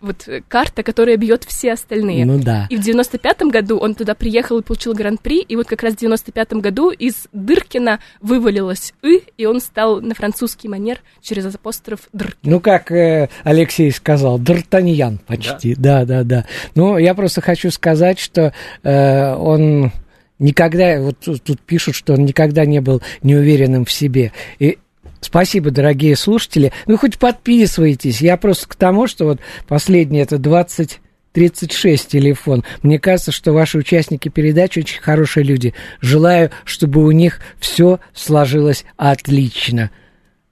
Вот 0.00 0.28
э, 0.28 0.42
карта, 0.46 0.82
которая 0.82 1.16
бьет 1.16 1.44
все 1.44 1.72
остальные. 1.72 2.24
Ну 2.24 2.38
да. 2.38 2.66
И 2.70 2.76
в 2.76 2.80
95-м 2.80 3.50
году 3.50 3.78
он 3.78 3.94
туда 3.94 4.14
приехал 4.14 4.58
и 4.58 4.62
получил 4.62 4.94
гран-при, 4.94 5.40
и 5.40 5.56
вот 5.56 5.66
как 5.66 5.82
раз 5.82 5.94
в 5.94 6.02
95-м 6.02 6.60
году 6.60 6.90
из 6.90 7.26
Дыркина 7.32 8.00
вывалилось 8.20 8.94
«ы», 9.02 9.22
и 9.36 9.46
он 9.46 9.60
стал 9.60 10.00
на 10.00 10.14
французский 10.14 10.68
манер 10.68 11.00
через 11.20 11.52
апостроф 11.54 12.08
«др». 12.12 12.36
Ну, 12.42 12.60
как 12.60 12.92
э, 12.92 13.28
Алексей 13.44 13.90
сказал, 13.90 14.38
Д'Артаньян 14.38 15.18
почти, 15.26 15.74
да, 15.74 16.04
да, 16.04 16.22
да. 16.22 16.44
Ну, 16.74 16.98
я 16.98 17.14
просто 17.14 17.40
хочу 17.40 17.70
сказать, 17.70 18.18
что 18.18 18.52
э, 18.82 19.34
он 19.34 19.92
никогда, 20.38 21.00
вот 21.00 21.18
тут, 21.18 21.42
тут 21.42 21.60
пишут, 21.60 21.94
что 21.94 22.14
он 22.14 22.24
никогда 22.24 22.64
не 22.64 22.80
был 22.80 23.02
неуверенным 23.22 23.84
в 23.84 23.92
себе. 23.92 24.32
И 24.58 24.78
Спасибо, 25.20 25.70
дорогие 25.70 26.16
слушатели. 26.16 26.72
Ну, 26.86 26.96
хоть 26.96 27.18
подписывайтесь. 27.18 28.20
Я 28.20 28.36
просто 28.36 28.68
к 28.68 28.74
тому, 28.74 29.06
что 29.06 29.24
вот 29.24 29.40
последний 29.66 30.20
это 30.20 30.38
20... 30.38 31.00
36 31.34 32.08
телефон. 32.08 32.64
Мне 32.82 32.98
кажется, 32.98 33.30
что 33.30 33.52
ваши 33.52 33.78
участники 33.78 34.28
передачи 34.28 34.80
очень 34.80 35.00
хорошие 35.00 35.44
люди. 35.44 35.72
Желаю, 36.00 36.50
чтобы 36.64 37.04
у 37.04 37.10
них 37.12 37.40
все 37.60 38.00
сложилось 38.12 38.84
отлично. 38.96 39.90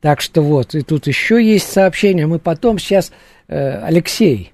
Так 0.00 0.20
что 0.20 0.42
вот, 0.42 0.76
и 0.76 0.82
тут 0.82 1.08
еще 1.08 1.44
есть 1.44 1.72
сообщение. 1.72 2.26
Мы 2.28 2.38
потом 2.38 2.78
сейчас... 2.78 3.10
Э, 3.48 3.84
Алексей. 3.84 4.52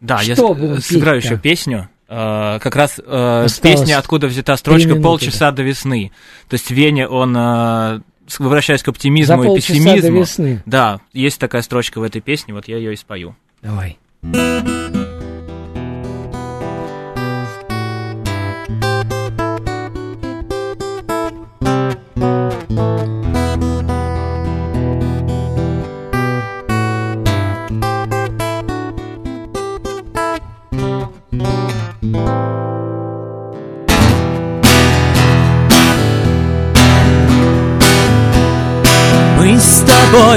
Да, 0.00 0.18
что 0.18 0.56
я 0.56 0.80
сыграю 0.80 1.16
еще 1.16 1.36
песню. 1.36 1.88
Uh, 2.08 2.58
как 2.60 2.74
раз 2.74 2.98
uh, 2.98 3.60
песня, 3.60 3.98
откуда 3.98 4.28
взята 4.28 4.56
строчка 4.56 4.96
«Полчаса 4.96 5.50
до 5.50 5.62
весны». 5.62 6.10
То 6.48 6.54
есть 6.54 6.70
Веня, 6.70 7.06
он, 7.06 7.36
uh, 7.36 8.02
возвращаясь 8.38 8.82
к 8.82 8.88
оптимизму 8.88 9.42
За 9.42 9.50
и 9.50 9.54
пессимизму... 9.56 10.00
до 10.00 10.08
весны. 10.08 10.62
Да, 10.66 11.00
есть 11.12 11.38
такая 11.38 11.62
строчка 11.62 11.98
в 11.98 12.02
этой 12.02 12.20
песне, 12.20 12.54
вот 12.54 12.68
я 12.68 12.76
ее 12.76 12.92
и 12.92 12.96
спою. 12.96 13.36
Давай. 13.62 13.98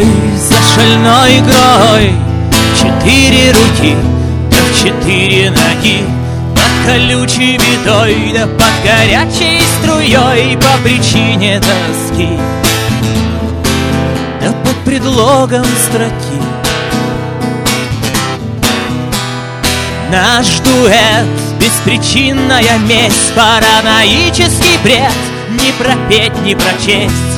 Тобой 0.02 0.38
за 0.38 0.56
шальной 0.74 1.40
игрой 1.40 2.14
Четыре 2.76 3.52
руки, 3.52 3.96
да 4.50 4.58
четыре 4.76 5.52
ноги. 5.52 6.04
Под 6.56 6.92
колючей 6.92 7.58
бедой, 7.58 8.34
да 8.34 8.48
под 8.48 8.72
горячей 8.84 9.62
струей 9.80 10.58
По 10.58 10.78
причине 10.84 11.60
тоски 11.60 12.40
Да 14.42 14.52
под 14.64 14.76
предлогом 14.84 15.66
строки. 15.88 16.42
Наш 20.12 20.60
дуэт, 20.60 21.28
беспричинная 21.60 22.78
месть 22.80 23.34
Параноический 23.34 24.78
бред. 24.84 25.12
Не 25.50 25.72
пропеть, 25.74 26.38
не 26.44 26.56
прочесть 26.56 27.31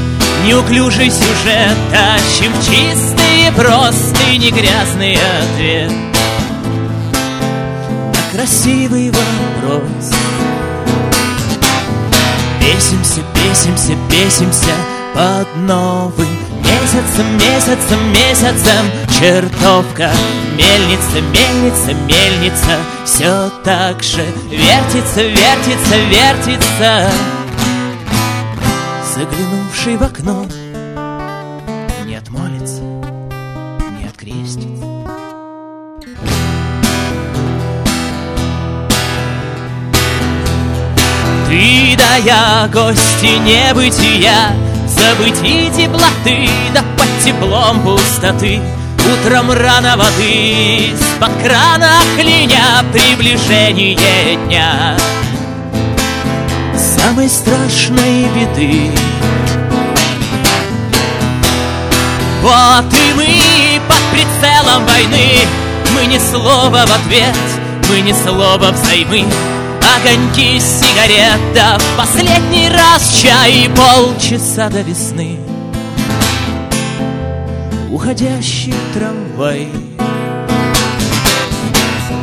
Неуклюжий 0.43 1.10
сюжет 1.10 1.77
Тащим 1.91 2.51
чистые 2.56 3.51
простыни 3.56 4.49
Грязный 4.49 5.17
ответ. 5.17 5.91
На 8.13 8.38
красивый 8.38 9.12
вопрос. 9.12 10.12
Бесимся, 12.60 13.21
бесимся, 13.36 13.93
бесимся 14.10 14.73
Под 15.13 15.56
новым 15.56 16.53
месяцем, 16.84 17.38
месяцем, 17.38 18.12
месяцем. 18.12 18.91
Чертовка, 19.17 20.12
мельница, 20.58 21.21
мельница, 21.32 21.93
мельница. 21.93 22.77
Все 23.06 23.49
так 23.63 24.03
же 24.03 24.25
вертится, 24.49 25.21
вертится, 25.21 25.95
вертится 26.10 27.12
Заглянувший 29.15 29.97
в 29.97 30.04
окно 30.04 30.45
Не 32.06 32.15
отмолится, 32.15 32.82
не 32.82 34.08
открестится. 34.08 34.67
Ты 41.47 41.95
да 41.95 42.15
я, 42.15 42.67
гости 42.73 43.38
небытия 43.38 44.52
Забытий 44.88 45.69
теплоты, 45.69 46.49
да 46.73 46.82
под 46.97 47.23
теплом 47.23 47.84
пустоты. 47.84 48.60
Утром 48.97 49.52
рано 49.52 49.95
воды, 49.95 50.89
с-под 50.97 51.32
крана 51.43 51.99
кляня 52.17 52.84
Приближение 52.91 54.38
дня 54.47 54.97
Самой 57.03 57.27
страшной 57.27 58.29
беды. 58.33 58.89
Вот 62.41 62.93
и 62.93 63.13
мы 63.13 63.81
под 63.89 63.99
прицелом 64.13 64.85
войны. 64.85 65.33
Мы 65.93 66.05
ни 66.05 66.17
слова 66.17 66.85
в 66.85 66.91
ответ, 66.91 67.35
мы 67.89 67.99
ни 67.99 68.13
слова 68.13 68.71
взаймы. 68.71 69.25
Огоньки 69.97 70.61
сигарет, 70.61 71.41
да 71.53 71.77
в 71.77 71.97
последний 71.97 72.69
раз 72.69 73.21
чай 73.21 73.69
Полчаса 73.75 74.69
до 74.69 74.79
весны. 74.81 75.39
Уходящий 77.91 78.73
трамвай. 78.93 79.67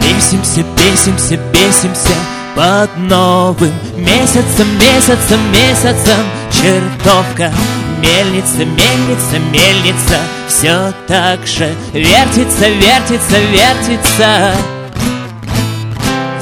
Бесимся, 0.01 0.65
бесимся, 0.79 1.39
бесимся 1.53 2.40
Под 2.55 2.97
новым 2.97 3.73
месяцем, 3.97 4.67
месяцем, 4.79 5.41
месяцем 5.53 6.25
Чертовка, 6.51 7.53
мельница, 8.01 8.65
мельница, 8.65 9.39
мельница 9.51 10.19
Все 10.49 10.93
так 11.07 11.47
же 11.47 11.75
вертится, 11.93 12.69
вертится, 12.69 13.39
вертится 13.39 14.53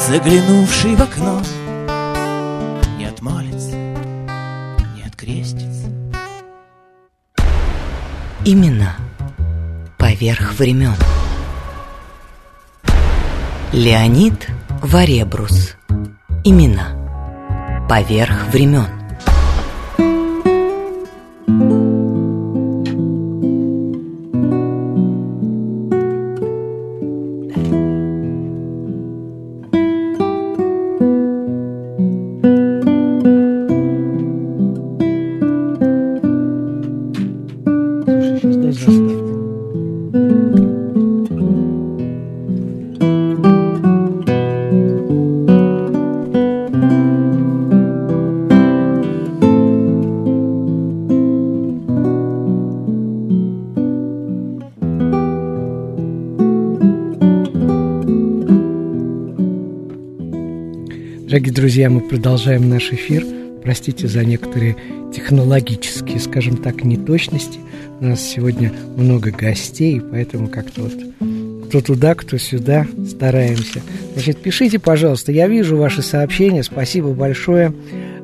Заглянувший 0.09 0.97
в 0.97 1.03
окно 1.03 1.43
Не 2.97 3.07
отмолится, 3.07 3.77
не 3.77 5.03
открестится 5.07 5.89
Именно 8.45 8.97
поверх 9.99 10.55
времен. 10.55 10.95
Леонид 13.73 14.49
Варебрус. 14.81 15.78
Имена 16.45 17.87
поверх 17.89 18.47
времен. 18.53 18.98
Дорогие 61.29 61.53
друзья, 61.53 61.91
мы 61.91 62.01
продолжаем 62.01 62.71
наш 62.71 62.91
эфир. 62.91 63.23
Простите 63.63 64.09
за 64.09 64.25
некоторые 64.25 64.77
технологические, 65.15 66.21
скажем 66.21 66.57
так, 66.57 66.85
неточности. 66.85 67.59
У 68.01 68.07
нас 68.07 68.23
сегодня 68.23 68.73
много 68.97 69.31
гостей, 69.31 70.01
поэтому 70.01 70.49
как-то 70.49 70.85
вот 70.85 70.95
кто 71.69 71.83
туда, 71.83 72.15
кто 72.15 72.39
сюда, 72.39 72.87
стараемся. 73.07 73.83
Значит, 74.15 74.39
пишите, 74.39 74.79
пожалуйста, 74.79 75.31
я 75.31 75.49
вижу 75.49 75.77
ваши 75.77 76.01
сообщения, 76.01 76.63
спасибо 76.63 77.11
большое. 77.11 77.75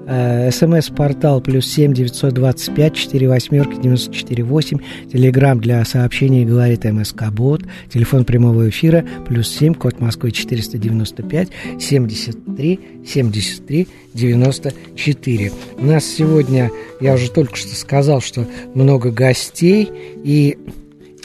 Э, 0.07 0.51
СМС-портал 0.51 1.40
плюс 1.40 1.67
семь 1.67 1.95
девятьсот 1.95 2.35
двадцать 2.35 2.75
пять 2.75 2.95
четыре 2.95 3.29
восьмерки 3.29 3.81
девяносто 3.81 4.12
четыре 4.12 4.45
восемь. 4.45 4.79
Телеграмм 5.11 5.61
для 5.61 5.85
сообщений 5.85 6.45
говорит 6.45 6.85
МСК 6.85 7.31
Бот. 7.31 7.62
Телефон 7.93 8.25
прямого 8.25 8.69
эфира 8.69 9.05
плюс 9.27 9.49
семь 9.49 9.75
код 9.75 10.01
Москвы 10.01 10.31
четыреста 10.31 10.77
девяносто 10.77 11.23
пять 11.23 11.49
семьдесят 11.81 12.37
три 12.57 12.81
семьдесят 13.07 13.67
три 13.67 13.88
девяносто 14.12 14.73
четыре. 14.95 15.53
У 15.79 15.87
нас 15.87 16.05
сегодня, 16.05 16.71
я 17.01 17.14
уже 17.14 17.31
только 17.31 17.57
что 17.57 17.75
сказал, 17.75 18.21
что 18.21 18.47
много 18.75 19.11
гостей 19.11 19.90
и 20.23 20.59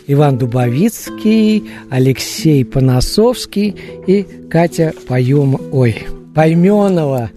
Иван 0.07 0.37
Дубовицкий, 0.37 1.69
Алексей 1.91 2.65
Панасовский 2.65 3.75
и 4.07 4.25
Катя 4.49 4.93
Поем... 5.07 5.59
Ой, 5.71 5.97
Пойменова. 6.33 7.29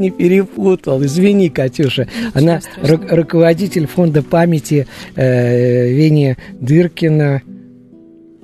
Не 0.00 0.10
перепутал. 0.10 1.02
Извини, 1.04 1.50
Катюша. 1.50 2.08
Она 2.32 2.60
ру- 2.82 3.14
руководитель 3.14 3.86
фонда 3.86 4.22
памяти 4.22 4.86
э, 5.14 5.92
Вени 5.92 6.36
Дыркина 6.58 7.42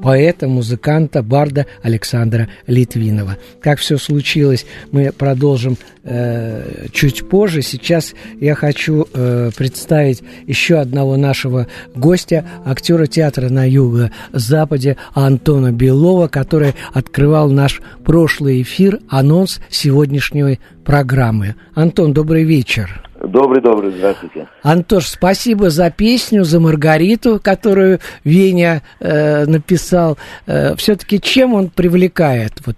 поэта, 0.03 0.49
музыканта, 0.49 1.23
барда 1.23 1.67
Александра 1.83 2.49
Литвинова. 2.67 3.37
Как 3.61 3.79
все 3.79 3.99
случилось, 3.99 4.67
мы 4.93 5.13
продолжим 5.13 5.77
э, 6.05 6.87
чуть 6.93 7.29
позже. 7.29 7.63
Сейчас 7.63 8.15
я 8.41 8.55
хочу 8.55 9.07
э, 9.13 9.51
представить 9.57 10.23
еще 10.47 10.77
одного 10.77 11.17
нашего 11.17 11.67
гостя, 11.95 12.45
актера 12.65 13.07
театра 13.07 13.49
на 13.49 13.69
юго-западе 13.69 14.97
Антона 15.15 15.73
Белова, 15.73 16.29
который 16.29 16.75
открывал 16.93 17.51
наш 17.51 17.81
прошлый 18.05 18.63
эфир, 18.63 19.01
анонс 19.09 19.61
сегодняшней 19.71 20.61
программы. 20.85 21.57
Антон, 21.75 22.13
добрый 22.13 22.45
вечер. 22.45 23.06
Добрый-добрый, 23.27 23.91
здравствуйте. 23.91 24.47
Антош, 24.63 25.07
спасибо 25.07 25.71
за 25.71 25.91
песню, 25.91 26.45
за 26.45 26.61
Маргариту, 26.61 27.41
которую 27.43 27.99
Веня 28.25 28.83
э, 29.01 29.45
написал. 29.47 30.17
Э, 30.47 30.75
все-таки 30.77 31.21
чем 31.21 31.55
он 31.55 31.71
привлекает? 31.71 32.53
Вот 32.65 32.77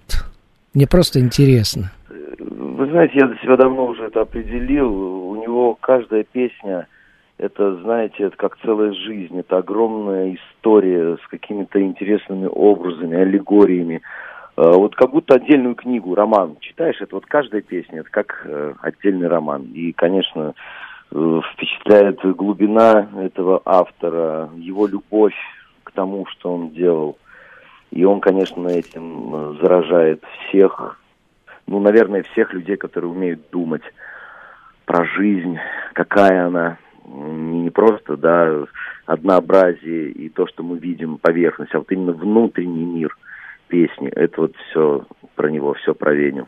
мне 0.73 0.87
просто 0.87 1.19
интересно. 1.19 1.91
Вы 2.39 2.87
знаете, 2.87 3.19
я 3.19 3.27
для 3.27 3.37
себя 3.37 3.57
давно 3.57 3.87
уже 3.87 4.05
это 4.05 4.21
определил. 4.21 4.91
У 5.29 5.35
него 5.35 5.77
каждая 5.79 6.23
песня, 6.23 6.87
это, 7.37 7.75
знаете, 7.77 8.23
это 8.23 8.37
как 8.37 8.57
целая 8.63 8.93
жизнь. 8.93 9.37
Это 9.39 9.57
огромная 9.57 10.35
история 10.35 11.17
с 11.17 11.27
какими-то 11.29 11.81
интересными 11.81 12.47
образами, 12.51 13.17
аллегориями. 13.17 14.01
Э, 14.59 14.73
вот 14.73 14.93
как 14.95 15.11
будто 15.11 15.35
отдельную 15.35 15.75
книгу, 15.75 16.15
роман 16.15 16.57
читаешь, 16.59 16.99
это 16.99 17.15
вот 17.15 17.25
каждая 17.25 17.61
песня, 17.61 18.01
это 18.01 18.09
как 18.09 18.41
э, 18.43 18.73
отдельный 18.81 19.29
роман. 19.29 19.63
И, 19.73 19.93
конечно, 19.93 20.53
э, 21.11 21.41
впечатляет 21.53 22.19
глубина 22.35 23.07
этого 23.19 23.61
автора, 23.63 24.49
его 24.57 24.85
любовь 24.85 25.35
к 25.85 25.91
тому, 25.91 26.25
что 26.25 26.53
он 26.53 26.71
делал. 26.71 27.17
И 27.91 28.03
он, 28.03 28.19
конечно, 28.19 28.67
этим 28.67 29.57
заражает 29.61 30.23
всех, 30.47 30.99
ну, 31.65 31.79
наверное, 31.79 32.23
всех 32.23 32.53
людей, 32.53 32.75
которые 32.75 33.11
умеют 33.11 33.39
думать 33.51 33.83
про 34.85 35.05
жизнь, 35.05 35.57
какая 35.93 36.47
она, 36.47 36.77
не 37.05 37.69
просто, 37.69 38.17
да, 38.17 38.65
однообразие 39.05 40.09
и 40.09 40.27
то, 40.27 40.47
что 40.47 40.63
мы 40.63 40.77
видим 40.77 41.17
поверхность, 41.17 41.73
а 41.73 41.79
вот 41.79 41.89
именно 41.93 42.11
внутренний 42.11 42.83
мир– 42.83 43.17
песни. 43.69 44.09
Это 44.09 44.41
вот 44.41 44.55
все 44.57 45.05
про 45.35 45.49
него, 45.49 45.73
все 45.75 45.93
про 45.93 46.13
Веню. 46.13 46.47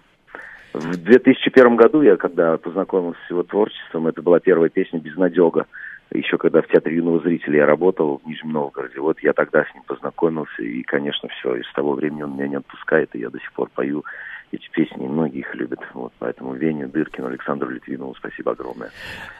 В 0.73 0.97
2001 0.97 1.75
году 1.75 2.01
я, 2.01 2.17
когда 2.17 2.57
познакомился 2.57 3.19
с 3.27 3.29
его 3.29 3.43
творчеством, 3.43 4.07
это 4.07 4.21
была 4.21 4.39
первая 4.39 4.69
песня 4.69 4.99
«Безнадега». 4.99 5.65
Еще 6.13 6.37
когда 6.37 6.61
в 6.61 6.67
Театре 6.67 6.97
юного 6.97 7.19
зрителя 7.19 7.59
я 7.59 7.65
работал 7.65 8.21
в 8.21 8.27
Нижнем 8.27 8.51
Новгороде, 8.51 8.99
вот 8.99 9.19
я 9.21 9.31
тогда 9.31 9.63
с 9.63 9.73
ним 9.73 9.83
познакомился, 9.83 10.61
и, 10.61 10.81
конечно, 10.83 11.29
все, 11.29 11.55
и 11.55 11.63
с 11.63 11.71
того 11.73 11.93
времени 11.93 12.23
он 12.23 12.33
меня 12.33 12.47
не 12.49 12.55
отпускает, 12.55 13.15
и 13.15 13.19
я 13.19 13.29
до 13.29 13.39
сих 13.39 13.51
пор 13.53 13.69
пою 13.73 14.03
эти 14.51 14.69
песни, 14.71 15.05
многие 15.05 15.39
их 15.39 15.55
любят. 15.55 15.79
Вот, 15.93 16.11
поэтому 16.19 16.53
Вене, 16.53 16.87
Дыркину, 16.87 17.27
Александру 17.27 17.69
Литвинову 17.69 18.15
спасибо 18.15 18.51
огромное. 18.51 18.91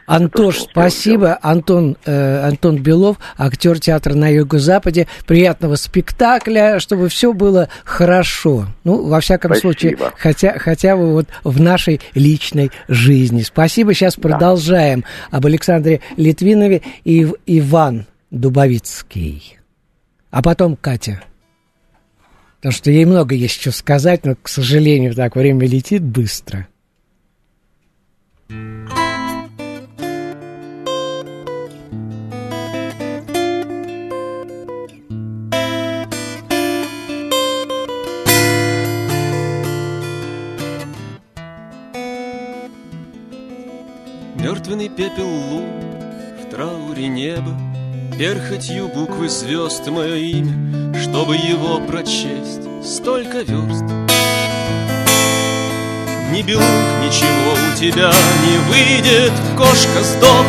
Антош, 0.06 0.58
то, 0.58 0.70
спасибо. 0.70 1.38
Антон, 1.42 1.96
э, 2.06 2.46
Антон 2.46 2.82
Белов, 2.82 3.18
актер 3.36 3.78
театра 3.78 4.14
на 4.14 4.28
Юго-Западе. 4.28 5.06
Приятного 5.26 5.76
спектакля, 5.76 6.80
чтобы 6.80 7.08
все 7.08 7.32
было 7.32 7.68
хорошо. 7.84 8.66
Ну, 8.84 9.06
во 9.06 9.20
всяком 9.20 9.50
спасибо. 9.50 9.72
случае, 9.72 9.98
хотя, 10.16 10.58
хотя 10.58 10.96
бы 10.96 11.12
вот 11.12 11.26
в 11.44 11.60
нашей 11.60 12.00
личной 12.14 12.70
жизни. 12.88 13.42
Спасибо. 13.42 13.94
Сейчас 13.94 14.16
да. 14.16 14.22
продолжаем 14.22 15.04
об 15.30 15.44
Александре 15.46 16.00
Литвинове 16.16 16.82
и 17.04 17.26
Иван 17.46 18.06
Дубовицкий. 18.30 19.58
А 20.30 20.42
потом 20.42 20.76
Катя. 20.76 21.22
Потому 22.62 22.74
что 22.76 22.92
ей 22.92 23.04
много 23.06 23.34
есть 23.34 23.60
что 23.60 23.72
сказать, 23.72 24.24
но, 24.24 24.36
к 24.40 24.48
сожалению, 24.48 25.14
так 25.14 25.34
время 25.34 25.66
летит 25.66 26.00
быстро. 26.00 26.68
Мертвенный 44.36 44.88
пепел 44.88 45.26
лун 45.26 45.64
в 46.40 46.50
трауре 46.50 47.08
неба 47.08 47.58
Перхотью 48.16 48.86
буквы 48.86 49.28
звезд 49.28 49.88
мое 49.88 50.14
имя 50.14 50.81
Чтобы 51.12 51.36
его 51.36 51.78
прочесть 51.78 52.62
столько 52.82 53.42
верст. 53.42 53.84
Ни 56.30 56.40
белук, 56.40 56.64
ничего 57.02 57.52
у 57.52 57.76
тебя 57.78 58.10
не 58.42 58.56
выйдет 58.70 59.32
Кошка 59.54 60.02
сдохла, 60.02 60.42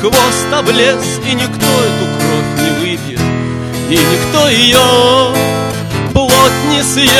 хвост 0.00 0.50
облез 0.50 1.04
И 1.30 1.34
никто 1.34 1.66
эту 1.66 2.06
кровь 2.16 2.56
не 2.56 2.70
выпьет 2.80 3.20
И 3.90 3.98
никто 3.98 4.48
ее 4.48 5.34
плоть 6.14 6.32
не 6.70 6.82
съест. 6.82 7.12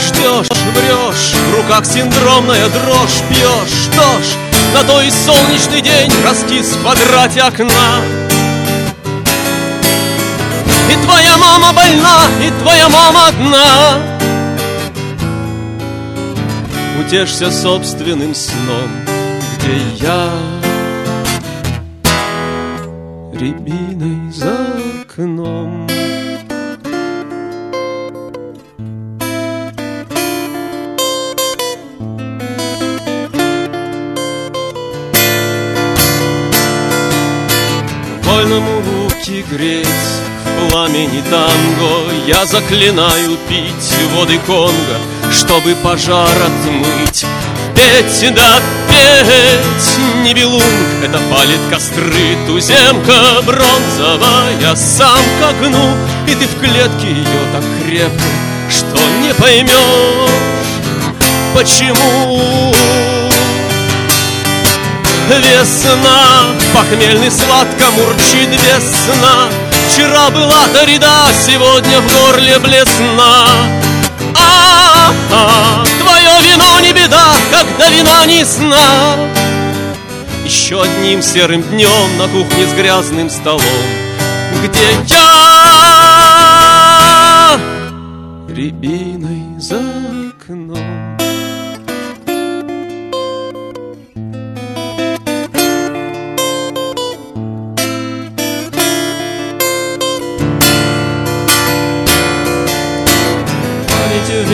Ждешь, 0.00 0.48
врешь, 0.74 1.34
в 1.34 1.56
руках 1.58 1.84
синдромная 1.84 2.70
дрожь 2.70 3.20
Пьешь, 3.28 3.90
что 3.92 4.00
ж, 4.00 4.72
на 4.72 4.82
той 4.84 5.10
солнечный 5.10 5.82
день 5.82 6.10
раскис 6.24 6.68
в 6.68 6.80
квадрате 6.80 7.42
окна. 7.42 8.00
И 8.27 8.27
твоя 11.18 11.36
мама 11.36 11.72
больна, 11.72 12.26
и 12.40 12.62
твоя 12.62 12.88
мама 12.88 13.28
одна. 13.28 13.98
Утешься 17.00 17.50
собственным 17.50 18.34
сном, 18.34 18.88
где 19.56 19.78
я 19.96 20.30
Рябиной 23.32 24.32
за 24.32 24.78
окном 25.02 25.87
вольному 38.28 38.82
руки 38.82 39.44
греть 39.50 39.86
В 40.44 40.70
пламени 40.70 41.22
танго. 41.30 42.12
Я 42.26 42.46
заклинаю 42.46 43.36
пить 43.48 43.94
воды 44.14 44.38
Конго 44.46 44.98
Чтобы 45.32 45.74
пожар 45.76 46.28
отмыть. 46.28 47.24
Петь 47.74 48.34
да 48.34 48.60
петь 48.88 49.98
не 50.24 50.34
белунг 50.34 50.64
Это 51.02 51.18
палит 51.30 51.60
костры. 51.70 52.36
Туземка 52.46 53.40
бронзовая 53.46 54.74
Самка 54.74 55.52
гну 55.60 55.94
И 56.26 56.34
ты 56.34 56.46
в 56.46 56.60
клетке 56.60 57.08
ее 57.08 57.40
так 57.52 57.64
крепко 57.82 58.24
Что 58.68 58.98
не 59.22 59.32
поймешь 59.34 60.30
Почему 61.54 62.74
Весна, 65.28 66.46
похмельный 66.72 67.30
сладко 67.30 67.90
мурчит 67.90 68.48
весна. 68.48 69.50
Вчера 69.88 70.30
была 70.30 70.66
Дорида, 70.72 71.28
сегодня 71.46 72.00
в 72.00 72.06
горле 72.12 72.58
блесна. 72.58 73.44
А, 74.34 75.12
-а, 75.30 75.86
твое 76.00 76.40
вино 76.42 76.80
не 76.80 76.92
беда, 76.92 77.34
когда 77.50 77.90
вина 77.90 78.24
не 78.26 78.44
сна. 78.44 79.16
Еще 80.44 80.82
одним 80.82 81.22
серым 81.22 81.62
днем 81.62 82.16
на 82.16 82.26
кухне 82.28 82.66
с 82.66 82.72
грязным 82.72 83.28
столом. 83.28 83.62
Где 84.64 84.88
я? 85.08 85.48
Рябиной 88.48 89.60
за 89.60 89.82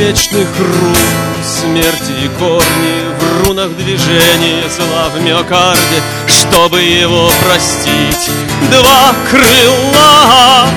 вечных 0.05 0.47
рун 0.59 0.97
Смерти 1.43 2.13
и 2.25 2.29
корни 2.39 2.97
в 3.19 3.47
рунах 3.47 3.71
движения 3.77 4.69
Зла 4.69 5.09
в 5.09 5.23
миокарде, 5.23 6.03
чтобы 6.29 6.83
его 6.83 7.31
простить. 7.45 8.31
Два 8.71 9.15
крыла, 9.31 10.69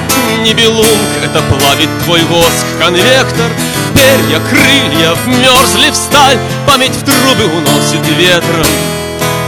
не 0.43 0.53
белунг, 0.53 1.09
это 1.23 1.41
плавит 1.41 1.89
твой 2.03 2.23
воск 2.23 2.65
Конвектор, 2.79 3.51
перья, 3.93 4.39
крылья 4.49 5.13
вмерзли 5.25 5.89
в 5.89 5.95
сталь 5.95 6.37
Память 6.65 6.95
в 6.95 7.03
трубы 7.03 7.45
уносит 7.53 8.05
ветром 8.17 8.67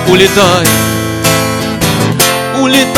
Улетай, 0.07 0.67
улетай. 2.59 2.89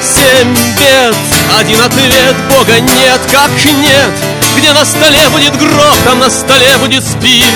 Семь 0.00 0.54
бед, 0.78 1.16
один 1.58 1.80
ответ 1.80 2.36
Бога 2.48 2.80
нет, 2.80 3.20
как 3.30 3.50
нет. 3.64 4.10
Где 4.56 4.72
на 4.72 4.84
столе 4.84 5.28
будет 5.30 5.56
гроб, 5.56 5.96
там 6.04 6.18
на 6.18 6.30
столе 6.30 6.76
будет 6.78 7.04
спирт. 7.04 7.48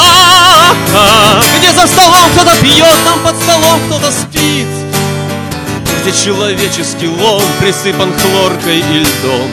А, 0.00 0.74
-а, 0.94 1.58
где 1.58 1.72
за 1.72 1.86
столом 1.86 2.30
кто-то 2.34 2.56
пьет, 2.60 3.04
там 3.04 3.20
под 3.20 3.36
столом 3.42 3.80
кто-то 3.86 4.10
спит. 4.10 4.68
Где 6.02 6.12
человеческий 6.12 7.08
лом 7.08 7.42
присыпан 7.60 8.12
хлоркой 8.18 8.78
и 8.78 8.98
льдом. 8.98 9.50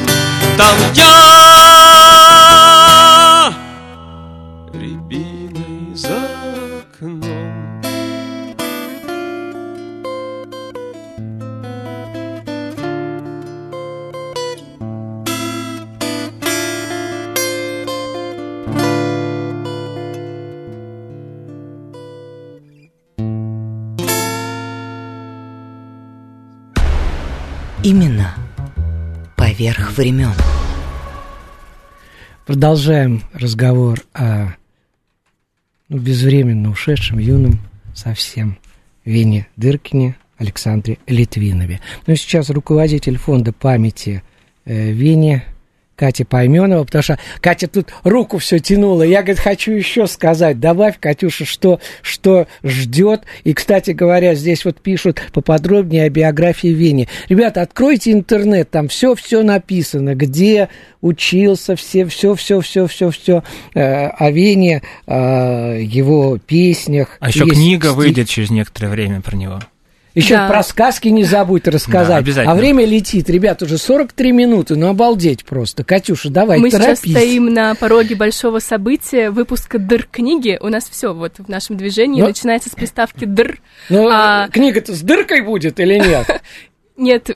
Там 0.58 0.76
я 0.94 1.65
Именно 27.86 28.34
поверх 29.36 29.96
времен. 29.96 30.34
Продолжаем 32.48 33.22
разговор 33.32 34.02
о 34.12 34.56
ну, 35.90 36.00
безвременно 36.00 36.72
ушедшем 36.72 37.20
юном 37.20 37.60
совсем 37.94 38.58
Вене 39.04 39.46
Дыркине 39.56 40.16
Александре 40.40 40.98
Литвинове. 41.06 41.80
Ну 42.08 42.16
и 42.16 42.18
сейчас 42.18 42.50
руководитель 42.50 43.20
фонда 43.20 43.54
памяти 43.54 44.24
э, 44.66 44.92
Вене 44.92 45.46
Катя 45.96 46.26
Пойменова, 46.26 46.84
потому 46.84 47.04
что 47.04 47.20
Катя 47.42 47.68
тут 47.68 47.90
руку 48.04 48.38
все 48.38 48.60
тянула. 48.60 49.04
Я, 49.04 49.22
говорит, 49.22 49.40
хочу 49.40 49.72
еще 49.72 50.08
сказать. 50.08 50.60
Добавь, 50.60 51.00
Катюша, 51.00 51.46
что, 51.46 51.80
что 52.02 52.48
ждет. 52.64 53.24
И, 53.44 53.54
кстати 53.54 53.92
говоря, 53.92 54.36
здесь 54.36 54.66
вот 54.66 54.82
пишут 54.82 55.22
поподробнее 55.34 56.06
о 56.06 56.10
биографии 56.10 56.70
Вени. 56.70 57.08
Ребята, 57.30 57.62
откройте 57.62 58.12
интернет, 58.12 58.70
там 58.70 58.88
все-все 58.88 59.42
написано, 59.44 60.16
где 60.16 60.70
учился, 61.02 61.76
все, 61.76 62.06
все, 62.06 62.36
все, 62.36 62.60
все, 62.62 62.88
все, 62.88 63.12
все 63.12 63.44
э, 63.74 64.08
о 64.08 64.32
Вене, 64.32 64.82
э, 65.06 65.80
его 65.82 66.38
песнях. 66.38 67.18
А 67.20 67.30
еще 67.30 67.46
книга 67.46 67.90
стих... 67.90 67.98
выйдет 67.98 68.30
через 68.30 68.50
некоторое 68.50 68.90
время 68.90 69.22
про 69.22 69.36
него. 69.36 69.60
Еще 70.16 70.36
да. 70.36 70.48
про 70.48 70.64
сказки 70.64 71.10
не 71.10 71.26
забудь 71.26 71.68
рассказать. 71.68 72.24
Да, 72.24 72.44
а 72.44 72.56
время 72.56 72.86
летит, 72.86 73.30
ребят, 73.30 73.62
уже 73.62 73.78
43 73.78 74.32
минуты, 74.32 74.78
ну 74.78 74.88
обалдеть 74.88 75.44
просто. 75.44 75.84
Катюша, 75.84 76.30
давай, 76.30 76.58
Мы 76.58 76.72
торопись. 76.72 77.00
сейчас 77.02 77.12
стоим 77.12 77.54
на 77.54 77.76
пороге 77.76 78.16
большого 78.16 78.60
события, 78.60 79.30
выпуска 79.30 79.78
«Дыр» 79.78 80.08
книги. 80.10 80.58
У 80.62 80.70
нас 80.70 80.90
все 80.90 81.14
вот 81.14 81.34
в 81.38 81.50
нашем 81.50 81.76
движении 81.76 82.22
Но... 82.22 82.28
Ну. 82.28 82.30
начинается 82.30 82.70
с 82.70 82.74
приставки 82.74 83.26
«Дыр». 83.26 83.60
Ну, 83.90 84.08
а... 84.10 84.48
книга-то 84.48 84.96
с 84.96 85.02
дыркой 85.02 85.42
будет 85.42 85.80
или 85.82 86.00
нет? 86.00 86.42
Нет, 86.98 87.32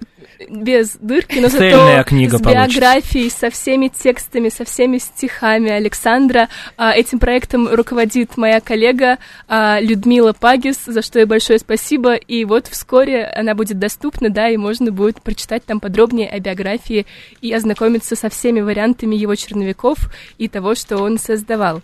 без 0.50 0.98
дырки, 1.00 1.40
но 1.40 1.50
зато 1.50 2.04
книга 2.06 2.38
с 2.38 2.42
биографией, 2.42 3.30
со 3.30 3.50
всеми 3.50 3.90
текстами, 3.90 4.50
со 4.50 4.66
всеми 4.66 4.98
стихами 4.98 5.70
Александра. 5.70 6.50
А, 6.78 6.94
этим 6.94 7.20
проектом 7.20 7.68
руководит 7.68 8.38
моя 8.38 8.62
коллега 8.62 9.18
а, 9.48 9.80
Людмила 9.82 10.34
Пагис, 10.34 10.80
за 10.86 11.02
что 11.02 11.20
ей 11.20 11.26
большое 11.26 11.60
спасибо. 11.60 12.16
И 12.16 12.46
вот 12.46 12.68
вскоре 12.68 13.26
она 13.26 13.56
будет 13.56 13.80
доступна, 13.80 14.30
да, 14.30 14.50
и 14.50 14.58
можно 14.58 14.92
будет 14.92 15.22
прочитать 15.22 15.66
там 15.66 15.80
подробнее 15.80 16.30
о 16.30 16.40
биографии 16.40 17.06
и 17.42 17.52
ознакомиться 17.54 18.16
со 18.16 18.30
всеми 18.30 18.62
вариантами 18.62 19.16
его 19.16 19.36
черновиков 19.36 19.98
и 20.38 20.48
того, 20.48 20.76
что 20.76 20.98
он 20.98 21.18
создавал. 21.18 21.82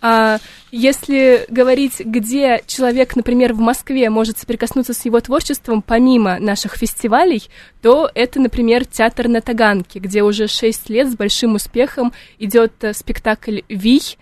А 0.00 0.38
если 0.70 1.44
говорить, 1.48 2.00
где 2.00 2.62
человек, 2.66 3.14
например, 3.16 3.52
в 3.52 3.60
Москве 3.60 4.10
может 4.10 4.38
соприкоснуться 4.38 4.94
с 4.94 5.04
его 5.04 5.20
творчеством, 5.20 5.82
помимо 5.82 6.38
наших 6.38 6.76
фестивалей, 6.76 7.48
то 7.80 8.10
это, 8.14 8.40
например, 8.40 8.84
театр 8.84 9.28
на 9.28 9.40
Таганке, 9.40 9.98
где 9.98 10.22
уже 10.22 10.48
шесть 10.48 10.88
лет 10.88 11.10
с 11.10 11.16
большим 11.16 11.54
успехом 11.54 12.12
идет 12.38 12.72
э, 12.82 12.92
спектакль 12.94 13.60
«Вий», 13.68 14.16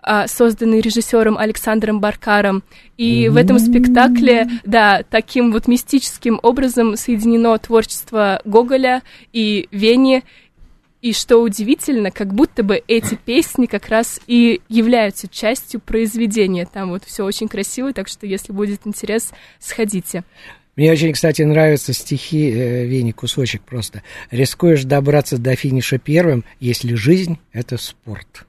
а, 0.00 0.28
созданный 0.28 0.80
режиссером 0.80 1.36
Александром 1.36 2.00
Баркаром. 2.00 2.62
И 2.96 3.28
в 3.28 3.36
этом 3.36 3.58
спектакле, 3.58 4.48
да, 4.64 5.02
таким 5.02 5.52
вот 5.52 5.66
мистическим 5.66 6.38
образом 6.42 6.96
соединено 6.96 7.58
творчество 7.58 8.40
Гоголя 8.44 9.02
и 9.32 9.68
Вени, 9.70 10.22
и 11.00 11.12
что 11.12 11.38
удивительно, 11.38 12.10
как 12.10 12.34
будто 12.34 12.62
бы 12.62 12.82
эти 12.88 13.14
песни 13.14 13.66
как 13.66 13.88
раз 13.88 14.20
и 14.26 14.60
являются 14.68 15.28
частью 15.28 15.80
произведения. 15.80 16.66
Там 16.66 16.90
вот 16.90 17.04
все 17.04 17.24
очень 17.24 17.48
красиво, 17.48 17.92
так 17.92 18.08
что 18.08 18.26
если 18.26 18.52
будет 18.52 18.86
интерес, 18.86 19.30
сходите. 19.58 20.24
Мне 20.76 20.92
очень, 20.92 21.12
кстати, 21.12 21.42
нравятся 21.42 21.92
стихи 21.92 22.50
э, 22.50 22.84
Вени, 22.86 23.10
кусочек 23.10 23.62
просто. 23.62 24.02
«Рискуешь 24.30 24.84
добраться 24.84 25.36
до 25.36 25.56
финиша 25.56 25.98
первым, 25.98 26.44
если 26.60 26.94
жизнь— 26.94 27.38
это 27.52 27.78
спорт». 27.78 28.46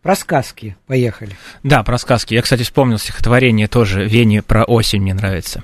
Про 0.00 0.14
сказки. 0.14 0.76
Поехали. 0.86 1.36
Да, 1.64 1.82
про 1.82 1.98
сказки. 1.98 2.32
Я, 2.32 2.42
кстати, 2.42 2.62
вспомнил 2.62 2.98
стихотворение 2.98 3.66
тоже 3.66 4.06
Вени 4.06 4.38
про 4.38 4.62
осень, 4.62 5.02
мне 5.02 5.14
нравится. 5.14 5.62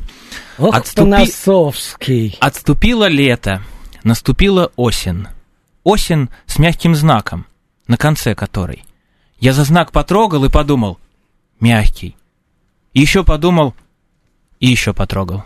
Ох, 0.59 0.75
Отступи... 0.75 1.11
Поносовский. 1.11 2.37
Отступило 2.41 3.07
лето, 3.07 3.63
наступила 4.03 4.73
осень 4.75 5.27
осень 5.85 6.31
с 6.47 6.59
мягким 6.59 6.95
знаком, 6.97 7.47
на 7.87 7.97
конце 7.97 8.35
которой. 8.35 8.85
Я 9.39 9.53
за 9.53 9.65
знак 9.65 9.93
потрогал 9.93 10.45
и 10.45 10.51
подумал, 10.51 10.99
мягкий. 11.61 12.17
И 12.95 13.01
еще 13.01 13.23
подумал, 13.25 13.75
и 14.59 14.67
еще 14.67 14.93
потрогал. 14.95 15.45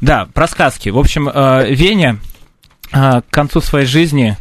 Да, 0.00 0.26
про 0.34 0.46
сказки. 0.46 0.90
В 0.90 0.98
общем, 0.98 1.28
э, 1.28 1.74
Веня 1.74 2.18
э, 2.92 3.22
к 3.22 3.30
концу 3.30 3.60
своей 3.60 3.86
жизни 3.86 4.36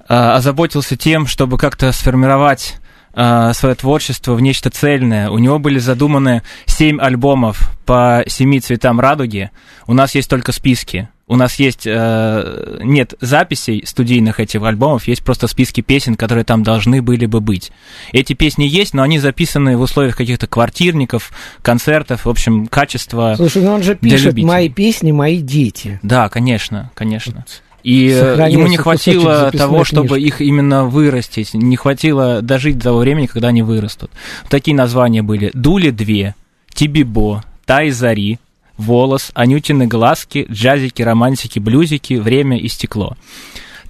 э, 0.00 0.14
озаботился 0.14 0.96
тем, 0.96 1.26
чтобы 1.26 1.58
как-то 1.58 1.90
сформировать 1.92 2.76
свое 3.14 3.74
творчество 3.74 4.34
в 4.34 4.40
нечто 4.40 4.70
цельное. 4.70 5.28
У 5.28 5.38
него 5.38 5.58
были 5.58 5.80
задуманы 5.80 6.44
семь 6.66 7.00
альбомов 7.00 7.76
по 7.84 8.22
семи 8.28 8.60
цветам 8.60 9.00
радуги. 9.00 9.50
У 9.88 9.94
нас 9.94 10.14
есть 10.14 10.30
только 10.30 10.52
списки. 10.52 11.08
У 11.28 11.36
нас 11.36 11.56
есть, 11.56 11.82
э, 11.86 12.78
нет 12.82 13.14
записей 13.20 13.84
студийных 13.86 14.40
этих 14.40 14.62
альбомов, 14.62 15.06
есть 15.06 15.22
просто 15.22 15.46
списки 15.46 15.82
песен, 15.82 16.14
которые 16.14 16.44
там 16.44 16.62
должны 16.62 17.02
были 17.02 17.26
бы 17.26 17.40
быть. 17.40 17.70
Эти 18.12 18.32
песни 18.32 18.64
есть, 18.64 18.94
но 18.94 19.02
они 19.02 19.18
записаны 19.18 19.76
в 19.76 19.82
условиях 19.82 20.16
каких-то 20.16 20.46
квартирников, 20.46 21.30
концертов, 21.60 22.24
в 22.24 22.30
общем, 22.30 22.66
качество 22.66 23.34
Слушай, 23.36 23.62
ну 23.62 23.72
он 23.72 23.82
же 23.82 23.94
пишет 23.94 24.38
«Мои 24.38 24.70
песни, 24.70 25.12
мои 25.12 25.40
дети». 25.42 26.00
Да, 26.02 26.30
конечно, 26.30 26.90
конечно. 26.94 27.44
И 27.82 28.06
ему 28.06 28.66
не 28.66 28.78
хватило 28.78 29.50
того, 29.50 29.84
чтобы 29.84 30.16
книжки. 30.16 30.26
их 30.26 30.40
именно 30.40 30.84
вырастить, 30.86 31.52
не 31.52 31.76
хватило 31.76 32.40
дожить 32.40 32.78
до 32.78 32.84
того 32.84 33.00
времени, 33.00 33.26
когда 33.26 33.48
они 33.48 33.62
вырастут. 33.62 34.10
Такие 34.48 34.74
названия 34.74 35.22
были 35.22 35.50
«Дули 35.52 35.90
две», 35.90 36.34
«Тибибо», 36.72 37.44
«Тай 37.66 37.90
зари», 37.90 38.38
волос, 38.78 39.30
анютины 39.34 39.86
глазки, 39.86 40.46
джазики, 40.50 41.02
романтики, 41.02 41.58
блюзики, 41.58 42.14
время 42.14 42.58
и 42.58 42.68
стекло. 42.68 43.16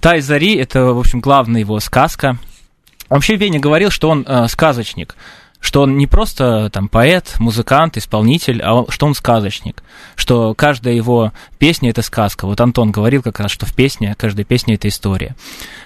Тай 0.01 0.21
Зари— 0.21 0.55
это, 0.57 0.93
в 0.93 0.99
общем, 0.99 1.19
главная 1.21 1.61
его 1.61 1.79
сказка. 1.79 2.37
Вообще 3.07 3.35
Веня 3.35 3.59
говорил, 3.59 3.89
что 3.89 4.09
он 4.09 4.25
э, 4.27 4.47
сказочник, 4.47 5.15
что 5.59 5.81
он 5.81 5.97
не 5.97 6.07
просто 6.07 6.69
там 6.71 6.87
поэт, 6.87 7.35
музыкант, 7.39 7.97
исполнитель, 7.97 8.61
а 8.61 8.73
он, 8.73 8.85
что 8.89 9.05
он 9.07 9.13
сказочник, 9.13 9.83
что 10.15 10.53
каждая 10.53 10.93
его 10.93 11.33
песня— 11.57 11.89
это 11.91 12.01
сказка. 12.01 12.45
Вот 12.45 12.61
Антон 12.61 12.91
говорил 12.91 13.21
как 13.21 13.39
раз, 13.39 13.51
что 13.51 13.65
в 13.65 13.73
песне, 13.73 14.15
каждая 14.17 14.45
песня— 14.45 14.75
это 14.75 14.87
история. 14.87 15.35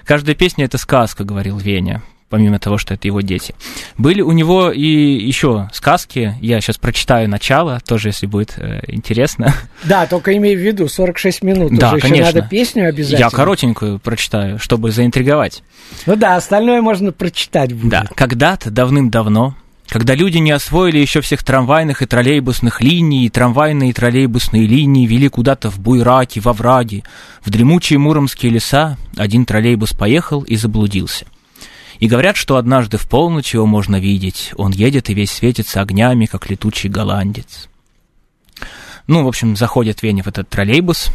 Каждая 0.05 0.35
песня— 0.35 0.65
это 0.65 0.77
сказка, 0.77 1.23
говорил 1.23 1.57
Веня 1.57 2.03
помимо 2.33 2.57
того, 2.57 2.79
что 2.79 2.95
это 2.95 3.07
его 3.07 3.21
дети. 3.21 3.53
Были 3.95 4.21
у 4.21 4.31
него 4.31 4.71
и 4.71 4.87
еще 4.87 5.69
сказки, 5.71 6.35
я 6.41 6.61
сейчас 6.61 6.79
прочитаю 6.79 7.29
начало, 7.29 7.79
тоже, 7.85 8.07
если 8.07 8.25
будет 8.25 8.55
э, 8.57 8.81
интересно. 8.87 9.53
Да, 9.83 10.07
только 10.07 10.35
имей 10.35 10.55
в 10.55 10.59
виду, 10.59 10.87
46 10.87 11.43
минут, 11.43 11.77
да, 11.77 11.91
уже 11.91 11.99
конечно. 11.99 12.23
еще 12.23 12.35
надо 12.35 12.47
песню 12.49 12.89
обязательно. 12.89 13.19
Я 13.19 13.29
коротенькую 13.29 13.99
прочитаю, 13.99 14.57
чтобы 14.57 14.89
заинтриговать. 14.89 15.61
Ну 16.07 16.15
да, 16.15 16.37
остальное 16.37 16.81
можно 16.81 17.11
прочитать 17.11 17.73
будет. 17.73 17.91
Да, 17.91 18.05
когда-то 18.15 18.71
давным-давно 18.71 19.55
когда 19.89 20.15
люди 20.15 20.39
не 20.39 20.49
освоили 20.49 20.97
еще 20.97 21.21
всех 21.21 21.43
трамвайных 21.43 22.01
и 22.01 22.07
троллейбусных 22.07 22.81
линий, 22.81 23.27
и 23.27 23.29
трамвайные 23.29 23.91
и 23.91 23.93
троллейбусные 23.93 24.65
линии 24.65 25.05
вели 25.05 25.27
куда-то 25.27 25.69
в 25.69 25.79
буйраки, 25.79 26.39
во 26.39 26.51
враги, 26.53 27.03
в 27.45 27.51
дремучие 27.51 27.99
муромские 27.99 28.53
леса, 28.53 28.97
один 29.17 29.45
троллейбус 29.45 29.93
поехал 29.93 30.41
и 30.41 30.55
заблудился. 30.55 31.27
И 32.03 32.07
говорят, 32.07 32.35
что 32.35 32.57
однажды 32.57 32.97
в 32.97 33.07
полночь 33.07 33.53
его 33.53 33.65
можно 33.65 33.97
видеть. 33.97 34.51
Он 34.57 34.71
едет 34.71 35.09
и 35.09 35.13
весь 35.13 35.31
светится 35.31 35.79
огнями, 35.79 36.25
как 36.25 36.49
летучий 36.49 36.89
голландец. 36.89 37.69
Ну, 39.07 39.23
в 39.23 39.27
общем, 39.29 39.55
заходит 39.55 40.03
Веня 40.03 40.21
в 40.21 40.27
этот 40.27 40.49
троллейбус, 40.49 41.11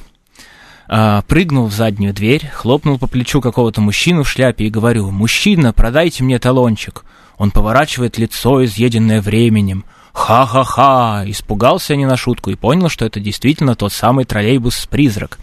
а, 0.89 1.20
прыгнул 1.28 1.66
в 1.66 1.74
заднюю 1.74 2.14
дверь, 2.14 2.49
хлопнул 2.55 2.99
по 2.99 3.07
плечу 3.07 3.43
какого-то 3.43 3.82
мужчину 3.82 4.22
в 4.22 4.30
шляпе 4.30 4.64
и 4.64 4.70
говорю, 4.70 5.11
«Мужчина, 5.11 5.74
продайте 5.74 6.24
мне 6.24 6.39
талончик». 6.39 7.05
Он 7.36 7.51
поворачивает 7.51 8.16
лицо, 8.16 8.64
изъеденное 8.64 9.20
временем. 9.20 9.84
Ха-ха-ха! 10.14 11.22
Испугался 11.26 11.97
не 11.97 12.07
на 12.07 12.16
шутку 12.16 12.49
и 12.49 12.55
понял, 12.55 12.89
что 12.89 13.05
это 13.05 13.20
действительно 13.20 13.74
тот 13.74 13.93
самый 13.93 14.24
троллейбус-призрак. 14.24 15.39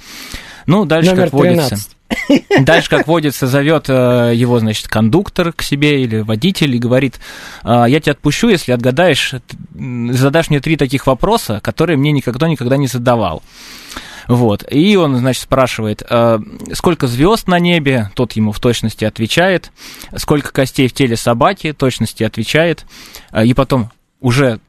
Ну, 0.66 0.86
дальше, 0.86 1.12
Номер 1.12 1.26
как 1.26 1.34
водится... 1.34 1.70
13. 1.70 1.95
Дальше, 2.60 2.90
как 2.90 3.08
водится, 3.08 3.48
зовет 3.48 3.86
э, 3.90 4.32
его, 4.36 4.60
значит, 4.60 4.88
кондуктор 4.88 5.52
к 5.54 5.62
себе 5.62 6.04
или 6.04 6.20
водитель 6.20 6.76
и 6.76 6.80
говорит, 6.80 7.20
«А, 7.64 7.86
я 7.86 8.00
тебя 8.00 8.14
отпущу, 8.14 8.50
если 8.50 8.72
отгадаешь, 8.72 9.34
задашь 9.74 10.50
мне 10.50 10.60
три 10.60 10.78
таких 10.78 11.08
вопроса, 11.08 11.60
которые 11.62 11.98
мне 11.98 12.12
никогда 12.12 12.48
никогда 12.48 12.78
не 12.78 12.88
задавал. 12.88 13.42
Вот. 14.28 14.64
И 14.72 14.96
он, 14.96 15.18
значит, 15.18 15.44
спрашивает, 15.44 16.04
«А, 16.08 16.40
сколько 16.74 17.08
звезд 17.08 17.48
на 17.48 17.60
небе, 17.60 18.12
тот 18.14 18.34
ему 18.34 18.52
в 18.52 18.60
точности 18.60 19.06
отвечает, 19.06 19.72
сколько 20.16 20.52
костей 20.52 20.88
в 20.88 20.94
теле 20.94 21.16
собаки, 21.16 21.74
точности 21.74 22.24
отвечает, 22.24 22.86
А, 23.32 23.44
и 23.44 23.54
потом 23.54 23.92
уже 24.22 24.60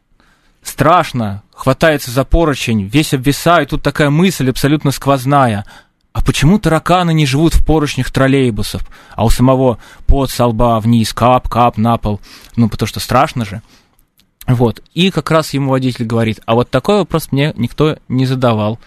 страшно, 0.63 1.43
хватается 1.55 2.11
за 2.11 2.25
поручень, 2.25 2.83
весь 2.83 3.15
обвисает, 3.15 3.71
тут 3.71 3.83
такая 3.83 4.11
мысль 4.11 4.51
абсолютно 4.51 4.91
сквозная. 4.91 5.65
А 6.17 6.23
почему 6.23 6.59
тараканы 6.59 7.13
не 7.13 7.27
живут 7.27 7.53
в 7.53 7.63
поручнях 7.63 8.11
троллейбусов, 8.11 8.81
а 9.15 9.27
у 9.27 9.29
самого 9.29 9.77
под 10.07 10.31
со 10.31 10.47
лба 10.47 10.81
вниз, 10.81 11.13
кап-кап 11.13 11.77
на 11.77 11.99
пол? 11.99 12.23
Ну, 12.57 12.71
потому 12.71 12.87
что 12.87 13.01
страшно 13.01 13.45
же. 13.45 13.61
Вот. 14.47 14.83
И 14.95 15.11
как 15.11 15.31
раз 15.31 15.53
ему 15.53 15.73
водитель 15.73 16.07
говорит, 16.07 16.41
а 16.47 16.55
вот 16.55 16.71
такой 16.71 17.01
вопрос 17.01 17.33
мне 17.33 17.53
никто 17.59 17.99
не 18.09 18.25
задавал. 18.25 18.79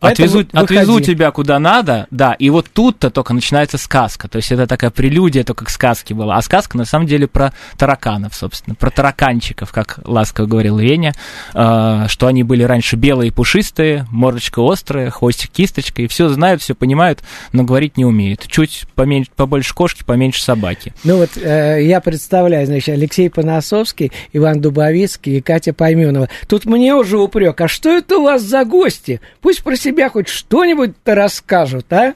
Поэтому 0.00 0.28
Отвезу, 0.28 0.38
выходи. 0.38 0.78
отвезу 0.78 1.00
тебя 1.00 1.30
куда 1.30 1.58
надо, 1.58 2.06
да, 2.10 2.32
и 2.32 2.48
вот 2.48 2.68
тут-то 2.72 3.10
только 3.10 3.34
начинается 3.34 3.76
сказка. 3.76 4.28
То 4.28 4.36
есть 4.36 4.50
это 4.50 4.66
такая 4.66 4.90
прелюдия 4.90 5.44
только 5.44 5.66
к 5.66 5.70
сказке 5.70 6.14
была. 6.14 6.36
А 6.36 6.42
сказка 6.42 6.78
на 6.78 6.86
самом 6.86 7.06
деле 7.06 7.26
про 7.26 7.52
тараканов, 7.76 8.34
собственно, 8.34 8.74
про 8.74 8.90
тараканчиков, 8.90 9.70
как 9.72 10.00
ласково 10.04 10.46
говорил 10.46 10.78
Веня, 10.78 11.12
э, 11.54 12.06
что 12.08 12.26
они 12.26 12.42
были 12.44 12.62
раньше 12.62 12.96
белые 12.96 13.28
и 13.28 13.30
пушистые, 13.30 14.06
мордочка 14.10 14.62
острая, 14.66 15.10
хвостик 15.10 15.50
кисточка, 15.50 16.00
и 16.00 16.06
все 16.06 16.30
знают, 16.30 16.62
все 16.62 16.74
понимают, 16.74 17.20
но 17.52 17.64
говорить 17.64 17.98
не 17.98 18.06
умеют. 18.06 18.46
Чуть 18.46 18.86
поменьше, 18.94 19.30
побольше 19.36 19.74
кошки, 19.74 20.02
поменьше 20.02 20.42
собаки. 20.42 20.94
Ну 21.04 21.18
вот 21.18 21.36
э, 21.36 21.84
я 21.84 22.00
представляю, 22.00 22.66
значит, 22.66 22.88
Алексей 22.88 23.28
Панасовский, 23.28 24.12
Иван 24.32 24.62
Дубовицкий 24.62 25.36
и 25.36 25.40
Катя 25.42 25.74
Пойменова. 25.74 26.30
Тут 26.48 26.64
мне 26.64 26.94
уже 26.94 27.18
упрек, 27.18 27.60
а 27.60 27.68
что 27.68 27.90
это 27.90 28.16
у 28.16 28.22
вас 28.22 28.40
за 28.40 28.64
гости? 28.64 29.20
Пусть 29.42 29.62
про 29.62 29.76
себя 29.76 29.89
хоть 30.08 30.28
что-нибудь-то 30.28 31.14
расскажут, 31.14 31.92
а? 31.92 32.14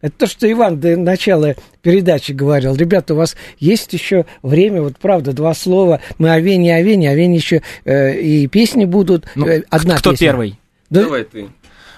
Это 0.00 0.14
то, 0.18 0.26
что 0.26 0.50
Иван 0.52 0.78
до 0.80 0.96
начала 0.98 1.54
передачи 1.80 2.32
говорил. 2.32 2.74
Ребята, 2.76 3.14
у 3.14 3.16
вас 3.16 3.36
есть 3.58 3.90
еще 3.94 4.26
время, 4.42 4.82
вот 4.82 4.98
правда, 4.98 5.32
два 5.32 5.54
слова. 5.54 6.00
Мы 6.18 6.30
о 6.30 6.40
Вене, 6.40 6.76
о 6.76 6.82
Вене, 6.82 7.08
о 7.08 7.14
Вене 7.14 7.36
еще 7.36 7.62
э, 7.86 8.14
и 8.20 8.46
песни 8.48 8.84
будут. 8.84 9.24
Ну, 9.34 9.46
Э, 9.46 9.62
одна 9.70 9.96
кто 9.96 10.10
песня. 10.10 10.26
первый? 10.26 10.58
Да, 10.90 11.04
Давай 11.04 11.24
ты. 11.24 11.46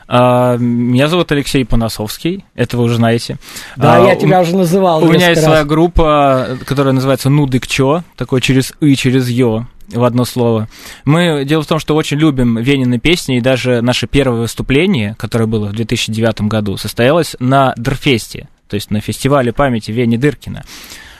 А, 0.09 0.57
Меня 0.57 1.09
зовут 1.09 1.33
Алексей 1.33 1.65
Панасовский, 1.65 2.45
это 2.55 2.77
вы 2.77 2.85
уже 2.85 2.95
знаете. 2.95 3.39
да, 3.77 3.97
А, 3.97 4.07
я 4.09 4.15
у- 4.15 4.21
тебя 4.21 4.41
уже 4.41 4.55
называл. 4.55 5.03
У 5.03 5.09
меня 5.13 5.31
есть 5.31 5.41
раз. 5.43 5.47
своя 5.47 5.65
группа, 5.65 6.57
которая 6.65 6.95
называется 6.95 7.29
Нудыкчо, 7.29 8.05
такой 8.17 8.41
через 8.41 8.73
«и», 8.81 8.95
через 8.95 9.29
«ё» 9.29 9.67
в 9.89 10.05
одно 10.05 10.25
слово. 10.25 10.69
Мы, 11.05 11.45
дело 11.45 11.63
в 11.63 11.67
том, 11.67 11.79
что 11.79 11.95
очень 11.95 12.19
любим 12.19 12.59
Венины 12.59 12.99
песни, 12.99 13.39
и 13.39 13.41
даже 13.41 13.81
наше 13.83 14.07
первое 14.07 14.41
выступление, 14.43 15.15
которое 15.19 15.47
было 15.47 15.69
в 15.69 15.73
2009 15.73 16.43
году, 16.43 16.77
состоялось 16.77 17.37
на 17.39 17.75
Дерфесте, 17.77 18.49
то 18.69 18.75
есть 18.75 18.91
на 18.91 19.01
фестивале 19.01 19.53
памяти 19.53 19.91
Вени 19.91 20.17
Дыркина. 20.17 20.65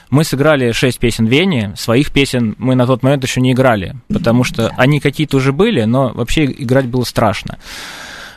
Мы 0.09 0.23
сыграли 0.23 0.71
шесть 0.71 0.99
песен 0.99 1.25
Вени, 1.25 1.73
своих 1.75 2.11
песен 2.11 2.55
мы 2.57 2.75
на 2.75 2.87
тот 2.87 3.03
момент 3.03 3.23
еще 3.23 3.41
не 3.41 3.51
играли, 3.51 3.95
потому 4.07 4.43
что 4.43 4.71
они 4.77 4.99
какие-то 4.99 5.37
уже 5.37 5.51
были, 5.51 5.83
но 5.83 6.11
вообще 6.13 6.45
играть 6.45 6.85
было 6.85 7.03
страшно. 7.03 7.57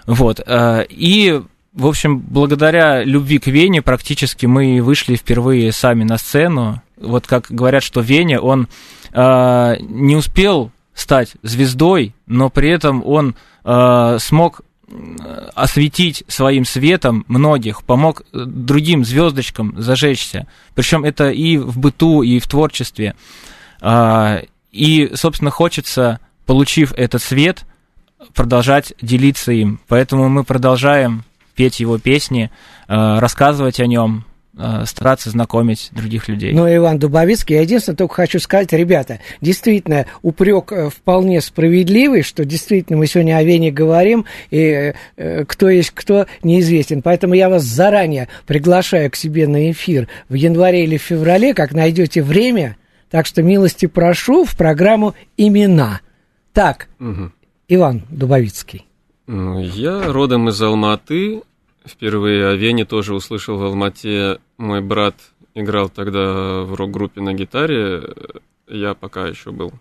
Вот. 0.06 0.40
э, 0.44 0.86
И, 0.88 1.40
в 1.72 1.86
общем, 1.86 2.18
благодаря 2.18 3.04
любви 3.04 3.38
к 3.38 3.46
Вене 3.46 3.82
практически 3.82 4.46
мы 4.46 4.82
вышли 4.82 5.14
впервые 5.14 5.70
сами 5.70 6.02
на 6.02 6.18
сцену. 6.18 6.82
Вот 7.00 7.26
как 7.26 7.46
говорят, 7.48 7.82
что 7.82 8.00
Веня, 8.00 8.40
он 8.40 8.68
э, 9.12 9.76
не 9.80 10.16
успел 10.16 10.70
стать 10.94 11.32
звездой, 11.42 12.14
но 12.26 12.50
при 12.50 12.70
этом 12.70 13.02
он 13.04 13.34
э, 13.64 14.18
смог 14.20 14.62
осветить 15.54 16.24
своим 16.26 16.64
светом 16.64 17.24
многих, 17.28 17.84
помог 17.84 18.22
э, 18.22 18.44
другим 18.44 19.04
звездочкам 19.04 19.74
зажечься. 19.80 20.46
Причем 20.74 21.04
это 21.04 21.30
и 21.30 21.58
в 21.58 21.78
быту, 21.78 22.22
и 22.22 22.40
в 22.40 22.48
творчестве. 22.48 23.14
А, 23.80 24.42
И, 24.72 25.12
собственно, 25.14 25.50
хочется, 25.50 26.18
получив 26.44 26.92
этот 26.92 27.22
свет, 27.22 27.64
продолжать 28.34 28.92
делиться 29.00 29.52
им. 29.52 29.80
Поэтому 29.88 30.28
мы 30.28 30.44
продолжаем 30.44 31.24
петь 31.54 31.80
его 31.80 31.98
песни, 31.98 32.50
э, 32.88 33.18
рассказывать 33.18 33.80
о 33.80 33.86
нем, 33.86 34.24
э, 34.24 34.29
стараться 34.86 35.30
знакомить 35.30 35.88
других 35.92 36.28
людей. 36.28 36.52
Ну, 36.52 36.66
Иван 36.74 36.98
Дубовицкий, 36.98 37.56
я 37.56 37.62
единственное 37.62 37.96
только 37.96 38.14
хочу 38.14 38.40
сказать, 38.40 38.72
ребята, 38.72 39.20
действительно, 39.40 40.06
упрек 40.22 40.72
э, 40.72 40.90
вполне 40.90 41.40
справедливый, 41.40 42.22
что 42.22 42.44
действительно 42.44 42.98
мы 42.98 43.06
сегодня 43.06 43.36
о 43.36 43.42
Вене 43.42 43.70
говорим, 43.70 44.24
и 44.50 44.94
э, 45.16 45.44
кто 45.44 45.68
есть 45.68 45.90
кто, 45.90 46.26
неизвестен. 46.42 47.02
Поэтому 47.02 47.34
я 47.34 47.48
вас 47.48 47.62
заранее 47.62 48.28
приглашаю 48.46 49.10
к 49.10 49.16
себе 49.16 49.46
на 49.46 49.70
эфир 49.70 50.08
в 50.28 50.34
январе 50.34 50.84
или 50.84 50.96
в 50.96 51.02
феврале, 51.02 51.54
как 51.54 51.72
найдете 51.72 52.22
время. 52.22 52.76
Так 53.10 53.26
что 53.26 53.42
милости 53.42 53.86
прошу 53.86 54.44
в 54.44 54.56
программу 54.56 55.14
«Имена». 55.36 56.00
Так, 56.52 56.88
Мгм. 56.98 57.32
Иван 57.68 58.02
Дубовицкий. 58.10 58.86
Я 59.28 60.12
родом 60.12 60.48
из 60.48 60.60
Алматы. 60.60 61.42
Впервые 61.84 62.48
о 62.48 62.54
Вене 62.54 62.84
тоже 62.84 63.14
услышал 63.14 63.56
в 63.56 63.62
Алмате. 63.62 64.40
Мой 64.58 64.82
брат 64.82 65.14
играл 65.54 65.88
тогда 65.88 66.62
в 66.62 66.74
рок-группе 66.74 67.20
на 67.20 67.32
гитаре. 67.32 68.02
Я 68.66 68.94
пока 68.94 69.26
еще 69.26 69.50
был 69.50 69.72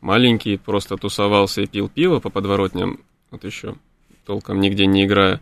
маленький, 0.00 0.56
просто 0.56 0.96
тусовался 0.96 1.62
и 1.62 1.66
пил 1.66 1.88
пиво 1.88 2.20
по 2.20 2.30
подворотням. 2.30 3.00
Вот 3.30 3.44
еще 3.44 3.76
толком 4.24 4.60
нигде 4.60 4.86
не 4.86 5.04
играя. 5.04 5.40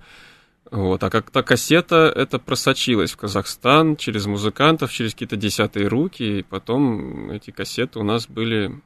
Вот. 0.71 1.03
А 1.05 1.11
как-то 1.11 1.43
кассета 1.43 2.13
это 2.15 2.39
просочилась 2.39 3.13
в 3.13 3.17
Казахстан 3.17 3.97
через 3.97 4.27
музыкантов, 4.27 4.93
через 4.93 5.13
какие-то 5.13 5.37
десятые 5.37 5.87
руки. 5.87 6.41
И 6.41 6.43
потом 6.43 7.31
эти 7.31 7.51
кассеты 7.51 7.99
у 8.01 8.03
нас 8.03 8.27
были, 8.27 8.81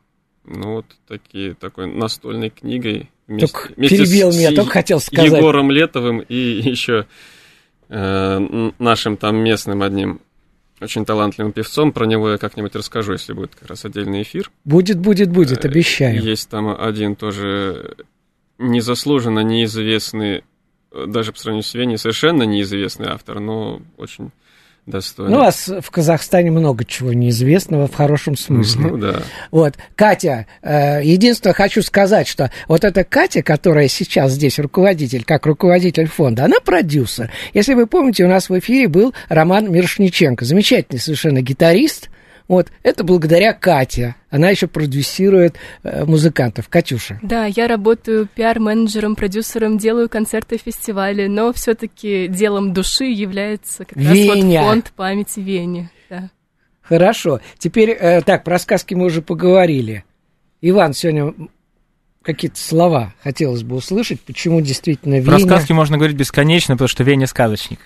ну, 0.44 0.74
вот 0.74 0.86
такие, 1.06 1.54
такой 1.54 1.86
настольной 1.86 2.50
книгой. 2.50 3.10
Только 3.38 3.72
перебил 3.74 4.32
с- 4.32 4.36
меня, 4.38 4.50
с 4.50 4.54
только 4.54 4.72
хотел 4.72 5.00
сказать. 5.00 5.32
Егором 5.32 5.70
Летовым 5.70 6.20
и 6.20 6.34
еще 6.34 7.06
э, 7.88 8.70
нашим 8.78 9.16
там 9.16 9.36
местным 9.36 9.82
одним 9.82 10.20
очень 10.80 11.04
талантливым 11.04 11.52
певцом. 11.52 11.92
Про 11.92 12.06
него 12.06 12.30
я 12.30 12.38
как-нибудь 12.38 12.74
расскажу, 12.74 13.12
если 13.12 13.32
будет 13.34 13.54
как 13.54 13.68
раз 13.68 13.84
отдельный 13.84 14.22
эфир. 14.22 14.50
Будет, 14.64 14.98
будет, 14.98 15.30
будет, 15.30 15.64
Э, 15.64 15.68
обещаю. 15.68 16.22
Есть 16.22 16.48
там 16.48 16.74
один 16.80 17.16
тоже 17.16 17.96
незаслуженно 18.58 19.40
неизвестный, 19.40 20.42
э, 20.92 21.04
даже 21.06 21.32
по 21.32 21.38
сравнению 21.38 21.64
с 21.64 21.74
Веней, 21.74 21.98
совершенно 21.98 22.42
неизвестный 22.44 23.08
автор, 23.08 23.40
но 23.40 23.82
очень 23.96 24.30
достойный. 24.90 25.32
Ну, 25.32 25.38
у 25.38 25.40
вас 25.40 25.68
в 25.68 25.90
Казахстане 25.90 26.50
много 26.50 26.84
чего 26.84 27.12
неизвестного 27.12 27.86
в 27.86 27.94
хорошем 27.94 28.36
смысле. 28.36 28.82
Ну 28.82 28.96
да. 28.98 29.22
Вот, 29.50 29.74
Катя, 29.96 30.46
э, 30.62 31.00
единственное 31.04 31.54
хочу 31.54 31.82
сказать, 31.82 32.28
что 32.28 32.50
вот 32.68 32.84
эта 32.84 33.04
Катя, 33.04 33.42
которая 33.42 33.88
сейчас 33.88 34.32
здесь 34.32 34.58
руководитель, 34.58 35.24
как 35.24 35.46
руководитель 35.46 36.06
фонда, 36.06 36.44
она 36.44 36.60
продюсер. 36.64 37.30
Если 37.54 37.74
вы 37.74 37.86
помните, 37.86 38.24
у 38.24 38.28
нас 38.28 38.48
в 38.48 38.58
эфире 38.58 38.88
был 38.88 39.14
Роман 39.28 39.70
Мирошниченко, 39.70 40.44
замечательный 40.44 40.98
совершенно 40.98 41.40
гитарист. 41.40 42.10
Вот, 42.50 42.72
это 42.82 43.04
благодаря 43.04 43.52
Кате. 43.52 44.16
Она 44.28 44.50
еще 44.50 44.66
продюсирует 44.66 45.54
э, 45.84 46.04
музыкантов. 46.04 46.68
Катюша. 46.68 47.20
Да, 47.22 47.44
я 47.46 47.68
работаю 47.68 48.26
пиар-менеджером, 48.26 49.14
продюсером, 49.14 49.78
делаю 49.78 50.08
концерты, 50.08 50.58
фестивали, 50.58 51.28
но 51.28 51.52
все-таки 51.52 52.26
делом 52.26 52.72
души 52.72 53.04
является 53.04 53.84
как 53.84 53.96
раз 53.96 54.04
Веня. 54.04 54.62
вот 54.62 54.68
фонд 54.68 54.92
памяти 54.96 55.38
Вени. 55.38 55.90
Да. 56.10 56.28
Хорошо. 56.82 57.38
Теперь, 57.56 57.90
э, 57.90 58.20
так, 58.22 58.42
про 58.42 58.58
сказки 58.58 58.94
мы 58.94 59.06
уже 59.06 59.22
поговорили. 59.22 60.02
Иван 60.60 60.92
сегодня 60.92 61.32
какие-то 62.22 62.58
слова 62.58 63.14
хотелось 63.22 63.62
бы 63.62 63.76
услышать, 63.76 64.20
почему 64.20 64.60
действительно 64.60 65.14
Веня... 65.14 65.26
Про 65.26 65.38
сказки 65.38 65.72
можно 65.72 65.96
говорить 65.96 66.16
бесконечно, 66.16 66.74
потому 66.74 66.88
что 66.88 67.02
Веня 67.02 67.26
сказочник. 67.26 67.78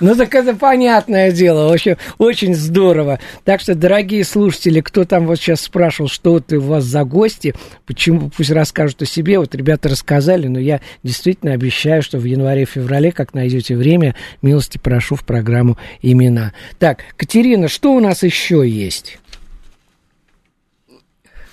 Ну 0.00 0.16
так 0.16 0.34
это 0.34 0.54
понятное 0.54 1.30
дело, 1.30 1.70
очень, 1.70 1.96
очень 2.18 2.54
здорово. 2.54 3.20
Так 3.44 3.60
что, 3.60 3.74
дорогие 3.76 4.24
слушатели, 4.24 4.80
кто 4.80 5.04
там 5.04 5.26
вот 5.26 5.36
сейчас 5.36 5.60
спрашивал, 5.60 6.08
что 6.08 6.32
вот 6.32 6.52
у 6.52 6.60
вас 6.60 6.84
за 6.84 7.04
гости, 7.04 7.54
почему 7.86 8.30
пусть 8.30 8.50
расскажут 8.50 9.02
о 9.02 9.06
себе, 9.06 9.38
вот 9.38 9.54
ребята 9.54 9.88
рассказали, 9.88 10.48
но 10.48 10.58
я 10.58 10.80
действительно 11.04 11.52
обещаю, 11.52 12.02
что 12.02 12.18
в 12.18 12.24
январе-феврале, 12.24 13.12
как 13.12 13.34
найдете 13.34 13.76
время, 13.76 14.16
милости 14.42 14.78
прошу 14.78 15.14
в 15.14 15.24
программу 15.24 15.78
«Имена». 16.02 16.52
Так, 16.78 17.04
Катерина, 17.16 17.68
что 17.68 17.92
у 17.92 18.00
нас 18.00 18.22
еще 18.24 18.68
есть? 18.68 19.18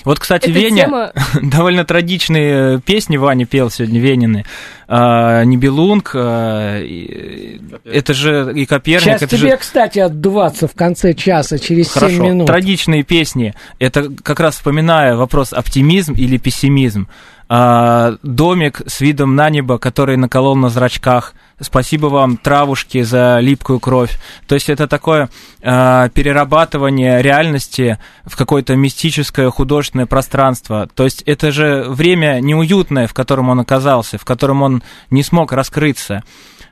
Вот, 0.06 0.20
кстати, 0.20 0.44
Эта 0.50 0.52
Веня 0.60 0.84
тема- 0.86 1.12
довольно 1.42 1.84
трагичные 1.84 2.80
песни 2.80 3.18
Ваня 3.18 3.46
пел 3.46 3.70
сегодня 3.70 4.00
Венины. 4.00 4.46
А, 4.88 5.44
Нибелунг, 5.44 6.12
а, 6.16 6.80
и- 6.82 7.60
это 7.84 8.14
же 8.14 8.52
и 8.56 8.66
Коперник, 8.66 9.02
Сейчас 9.04 9.22
это 9.24 9.36
тебе, 9.38 9.50
же 9.52 9.58
кстати, 9.58 10.00
отдуваться 10.00 10.68
в 10.68 10.76
конце 10.76 11.14
часа, 11.14 11.58
через 11.60 11.88
7 11.92 12.00
Хорошо, 12.00 12.24
минут. 12.24 12.48
трагичные 12.48 13.04
песни. 13.04 13.54
Это 13.80 14.10
как 14.24 14.40
раз 14.40 14.56
вспоминая 14.56 15.16
вопрос 15.16 15.52
оптимизм 15.54 16.14
или 16.14 16.38
пессимизм. 16.38 17.08
А, 17.48 18.16
домик 18.24 18.82
с 18.88 19.02
видом 19.02 19.36
на 19.36 19.50
небо, 19.50 19.78
который 19.78 20.18
наколол 20.18 20.56
на 20.56 20.70
зрачках. 20.70 21.34
Спасибо 21.60 22.08
вам, 22.08 22.38
травушки, 22.38 23.04
за 23.04 23.40
липкую 23.40 23.80
кровь. 23.80 24.18
То 24.48 24.56
есть 24.56 24.68
это 24.68 24.88
такое 24.88 25.30
а, 25.62 26.10
перерабатывание 26.10 27.22
реальности 27.22 28.00
в 28.26 28.36
какое-то 28.36 28.76
мистическое 28.76 29.52
художественное 29.52 30.08
пространство. 30.08 30.90
То 30.96 31.04
есть 31.04 31.22
это 31.24 31.52
же 31.52 31.86
время 31.88 32.40
неуютное, 32.42 33.06
в 33.06 33.14
котором 33.14 33.50
он 33.50 33.60
оказался, 33.60 34.18
в 34.18 34.26
котором 34.26 34.64
он 34.64 34.84
не 35.12 35.22
смог 35.22 35.52
раскрыться. 35.52 36.24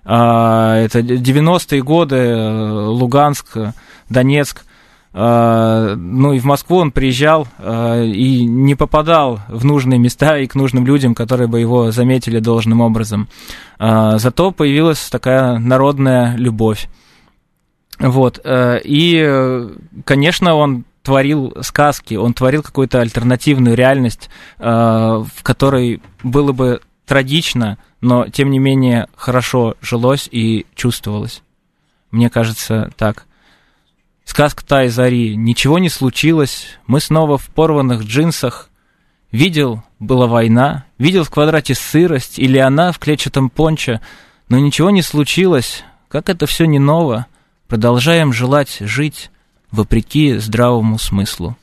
А, 0.05 0.75
это 0.77 0.99
90-е 0.99 1.83
годы, 1.83 2.15
э, 2.15 2.71
Луганск, 2.87 3.57
Донецк. 4.09 4.65
А, 5.13 5.95
Ну 5.95 6.33
и 6.33 6.39
в 6.39 6.45
Москву 6.45 6.77
он 6.77 6.91
приезжал 6.91 7.47
а, 7.59 8.01
и 8.03 8.43
не 8.45 8.75
попадал 8.75 9.39
в 9.47 9.63
нужные 9.63 9.99
места 9.99 10.39
и 10.39 10.47
к 10.47 10.55
нужным 10.55 10.85
людям, 10.85 11.13
которые 11.13 11.47
бы 11.47 11.59
его 11.59 11.91
заметили 11.91 12.39
должным 12.39 12.81
образом. 12.81 13.27
А, 13.77 14.17
Зато 14.17 14.51
появилась 14.51 15.09
такая 15.09 15.59
народная 15.59 16.35
любовь. 16.37 16.89
Вот. 17.99 18.39
э, 18.43 18.79
И, 18.83 19.69
конечно, 20.03 20.55
он 20.55 20.83
творил 21.03 21.53
сказки, 21.61 22.15
он 22.15 22.33
творил 22.33 22.63
какую-то 22.63 23.01
альтернативную 23.01 23.75
реальность, 23.75 24.29
э, 24.57 24.65
в 24.65 25.43
которой 25.43 26.01
было 26.23 26.53
бы 26.53 26.81
трагично, 27.05 27.77
но 28.01 28.27
тем 28.27 28.49
не 28.49 28.59
менее 28.59 29.07
хорошо 29.15 29.75
жилось 29.81 30.27
и 30.31 30.65
чувствовалось. 30.75 31.43
Мне 32.11 32.29
кажется, 32.29 32.91
так. 32.97 33.25
Сказка 34.25 34.65
Тай 34.65 34.89
Зари. 34.89 35.35
Ничего 35.35 35.79
не 35.79 35.89
случилось. 35.89 36.67
Мы 36.87 36.99
снова 36.99 37.37
в 37.37 37.47
порванных 37.49 38.03
джинсах. 38.03 38.69
Видел, 39.31 39.83
была 39.99 40.27
война. 40.27 40.85
Видел 40.97 41.23
в 41.23 41.29
квадрате 41.29 41.75
сырость. 41.75 42.39
Или 42.39 42.57
она 42.57 42.91
в 42.91 42.99
клетчатом 42.99 43.49
понче. 43.49 44.01
Но 44.49 44.59
ничего 44.59 44.89
не 44.89 45.01
случилось. 45.01 45.83
Как 46.07 46.29
это 46.29 46.45
все 46.45 46.65
не 46.65 46.79
ново. 46.79 47.27
Продолжаем 47.67 48.33
желать 48.33 48.77
жить 48.79 49.31
вопреки 49.71 50.37
здравому 50.37 50.99
смыслу. 50.99 51.57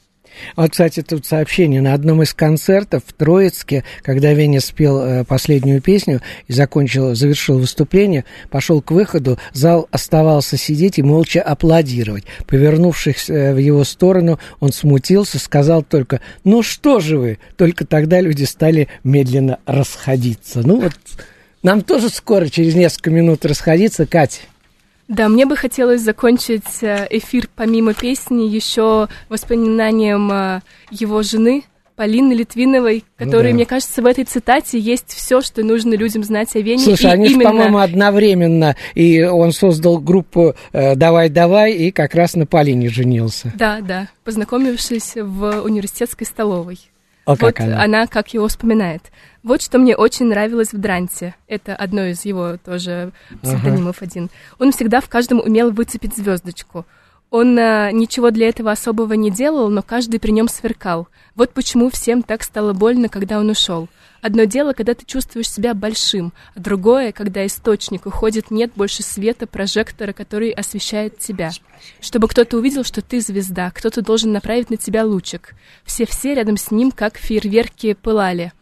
Вот, 0.56 0.70
кстати, 0.70 1.02
тут 1.02 1.26
сообщение. 1.26 1.80
На 1.80 1.94
одном 1.94 2.22
из 2.22 2.34
концертов 2.34 3.02
в 3.06 3.12
Троицке, 3.12 3.84
когда 4.02 4.32
Веня 4.32 4.60
спел 4.60 5.00
э, 5.00 5.24
последнюю 5.24 5.80
песню 5.80 6.20
и 6.48 6.52
закончил, 6.52 7.14
завершил 7.14 7.58
выступление, 7.58 8.24
пошел 8.50 8.82
к 8.82 8.90
выходу, 8.90 9.38
зал 9.52 9.88
оставался 9.90 10.56
сидеть 10.56 10.98
и 10.98 11.02
молча 11.02 11.40
аплодировать. 11.42 12.24
Повернувшись 12.46 13.28
э, 13.28 13.54
в 13.54 13.58
его 13.58 13.84
сторону, 13.84 14.38
он 14.60 14.72
смутился, 14.72 15.38
сказал 15.38 15.82
только 15.82 16.20
«Ну 16.44 16.62
что 16.62 17.00
же 17.00 17.18
вы?» 17.18 17.38
Только 17.56 17.86
тогда 17.86 18.20
люди 18.20 18.44
стали 18.44 18.88
медленно 19.04 19.58
расходиться. 19.66 20.62
Ну 20.64 20.80
вот, 20.80 20.92
нам 21.62 21.82
тоже 21.82 22.08
скоро, 22.08 22.48
через 22.48 22.74
несколько 22.74 23.10
минут 23.10 23.44
расходиться. 23.44 24.06
Катя, 24.06 24.40
Да, 25.10 25.28
мне 25.28 25.44
бы 25.44 25.56
хотелось 25.56 26.02
закончить 26.02 26.82
э, 26.82 27.08
эфир 27.10 27.48
помимо 27.56 27.94
песни 27.94 28.44
еще 28.44 29.08
воспоминанием 29.28 30.30
э, 30.30 30.60
его 30.92 31.22
жены 31.22 31.64
Полины 31.96 32.32
Литвиновой, 32.32 33.04
которой, 33.16 33.48
да. 33.48 33.54
мне 33.56 33.66
кажется, 33.66 34.00
в 34.02 34.06
этой 34.06 34.22
цитате 34.22 34.78
есть 34.78 35.08
все, 35.08 35.42
что 35.42 35.64
нужно 35.64 35.94
людям 35.94 36.22
знать 36.22 36.54
о 36.54 36.60
Вене. 36.60 36.82
Слушай, 36.82 37.06
И 37.10 37.12
они 37.12 37.26
именно- 37.26 37.50
по-моему, 37.50 37.78
одновременно, 37.78 38.76
и 38.94 39.22
он 39.24 39.52
создал 39.52 39.98
группу 39.98 40.54
э, 40.72 40.94
«Давай-давай», 40.94 41.72
и 41.72 41.90
как 41.90 42.14
раз 42.14 42.36
на 42.36 42.46
Полине 42.46 42.88
женился. 42.88 43.52
Да, 43.56 43.80
да, 43.80 44.08
познакомившись 44.24 45.16
в 45.16 45.60
университетской 45.62 46.26
столовой. 46.26 46.78
А 47.24 47.36
как 47.36 47.60
вот 47.60 47.68
она? 47.68 48.06
как 48.06 48.32
его 48.34 48.48
вспоминает. 48.48 49.02
Вот 49.42 49.62
что 49.62 49.78
мне 49.78 49.96
очень 49.96 50.26
нравилось 50.26 50.72
в 50.72 50.78
Дранте. 50.78 51.34
Это 51.46 51.74
одно 51.74 52.04
из 52.04 52.24
его 52.24 52.56
тоже 52.56 53.12
псевдонимов 53.42 54.02
один. 54.02 54.28
Он 54.58 54.72
всегда 54.72 55.00
в 55.00 55.08
каждом 55.08 55.40
умел 55.40 55.70
выцепить 55.70 56.16
звездочку. 56.16 56.84
Он 57.30 57.56
а, 57.58 57.92
ничего 57.92 58.32
для 58.32 58.48
этого 58.48 58.72
особого 58.72 59.12
не 59.12 59.30
делал, 59.30 59.68
но 59.68 59.82
каждый 59.82 60.18
при 60.18 60.32
нем 60.32 60.48
сверкал. 60.48 61.06
Вот 61.36 61.52
почему 61.52 61.88
всем 61.88 62.22
так 62.22 62.42
стало 62.42 62.72
больно, 62.72 63.08
когда 63.08 63.38
он 63.38 63.50
ушел. 63.50 63.88
Одно 64.20 64.44
дело, 64.44 64.72
когда 64.72 64.94
ты 64.94 65.06
чувствуешь 65.06 65.50
себя 65.50 65.72
большим, 65.72 66.32
а 66.54 66.60
другое, 66.60 67.12
когда 67.12 67.46
источник 67.46 68.04
уходит, 68.04 68.50
нет 68.50 68.72
больше 68.74 69.02
света 69.02 69.46
прожектора, 69.46 70.12
который 70.12 70.50
освещает 70.50 71.18
тебя. 71.18 71.52
Чтобы 72.00 72.28
кто-то 72.28 72.58
увидел, 72.58 72.84
что 72.84 73.00
ты 73.00 73.20
звезда, 73.20 73.70
кто-то 73.70 74.02
должен 74.02 74.32
направить 74.32 74.68
на 74.68 74.76
тебя 74.76 75.06
лучик. 75.06 75.54
Все-все 75.84 76.34
рядом 76.34 76.56
с 76.56 76.70
ним, 76.70 76.90
как 76.90 77.16
фейерверки, 77.16 77.94
пылали. 77.94 78.52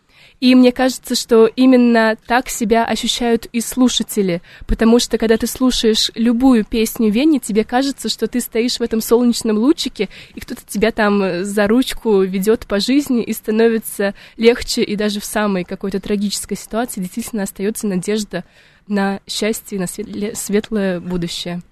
И 0.40 0.54
мне 0.54 0.70
кажется, 0.70 1.16
что 1.16 1.46
именно 1.46 2.16
так 2.26 2.48
себя 2.48 2.84
ощущают 2.84 3.46
и 3.52 3.60
слушатели, 3.60 4.40
потому 4.66 5.00
что 5.00 5.18
когда 5.18 5.36
ты 5.36 5.48
слушаешь 5.48 6.12
любую 6.14 6.64
песню 6.64 7.10
Вени, 7.10 7.38
тебе 7.38 7.64
кажется, 7.64 8.08
что 8.08 8.28
ты 8.28 8.40
стоишь 8.40 8.78
в 8.78 8.82
этом 8.82 9.00
солнечном 9.00 9.58
лучике, 9.58 10.08
и 10.34 10.40
кто-то 10.40 10.62
тебя 10.66 10.92
там 10.92 11.44
за 11.44 11.66
ручку 11.66 12.22
ведет 12.22 12.66
по 12.66 12.78
жизни, 12.78 13.22
и 13.22 13.32
становится 13.32 14.14
легче, 14.36 14.82
и 14.82 14.94
даже 14.94 15.18
в 15.20 15.24
самой 15.24 15.64
какой-то 15.64 15.98
трагической 16.00 16.56
ситуации 16.56 17.00
действительно 17.00 17.42
остается 17.42 17.88
надежда 17.88 18.44
на 18.86 19.20
счастье, 19.26 19.78
на 19.78 19.86
светлое 20.34 21.00
будущее. 21.00 21.62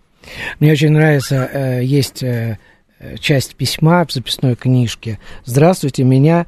Мне 0.58 0.72
очень 0.72 0.90
нравится, 0.90 1.48
э, 1.52 1.84
есть 1.84 2.22
э, 2.24 2.58
часть 3.20 3.54
письма 3.54 4.04
в 4.04 4.12
записной 4.12 4.56
книжке. 4.56 5.20
Здравствуйте, 5.44 6.02
меня 6.02 6.46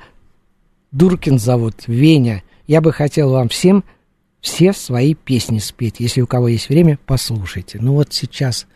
Дуркин 0.99 1.39
зовут, 1.39 1.85
Веня. 1.87 2.43
Я 2.67 2.81
бы 2.81 2.93
хотел 2.93 3.31
вам 3.31 3.49
всем 3.49 3.85
все 4.41 4.73
свои 4.73 5.15
песни 5.15 5.61
спеть. 5.61 6.01
Если 6.01 6.21
у 6.21 6.27
кого 6.27 6.49
есть 6.49 6.69
время, 6.69 6.99
послушайте. 7.07 7.79
Ну 7.81 7.93
вот 7.93 8.13
сейчас 8.13 8.67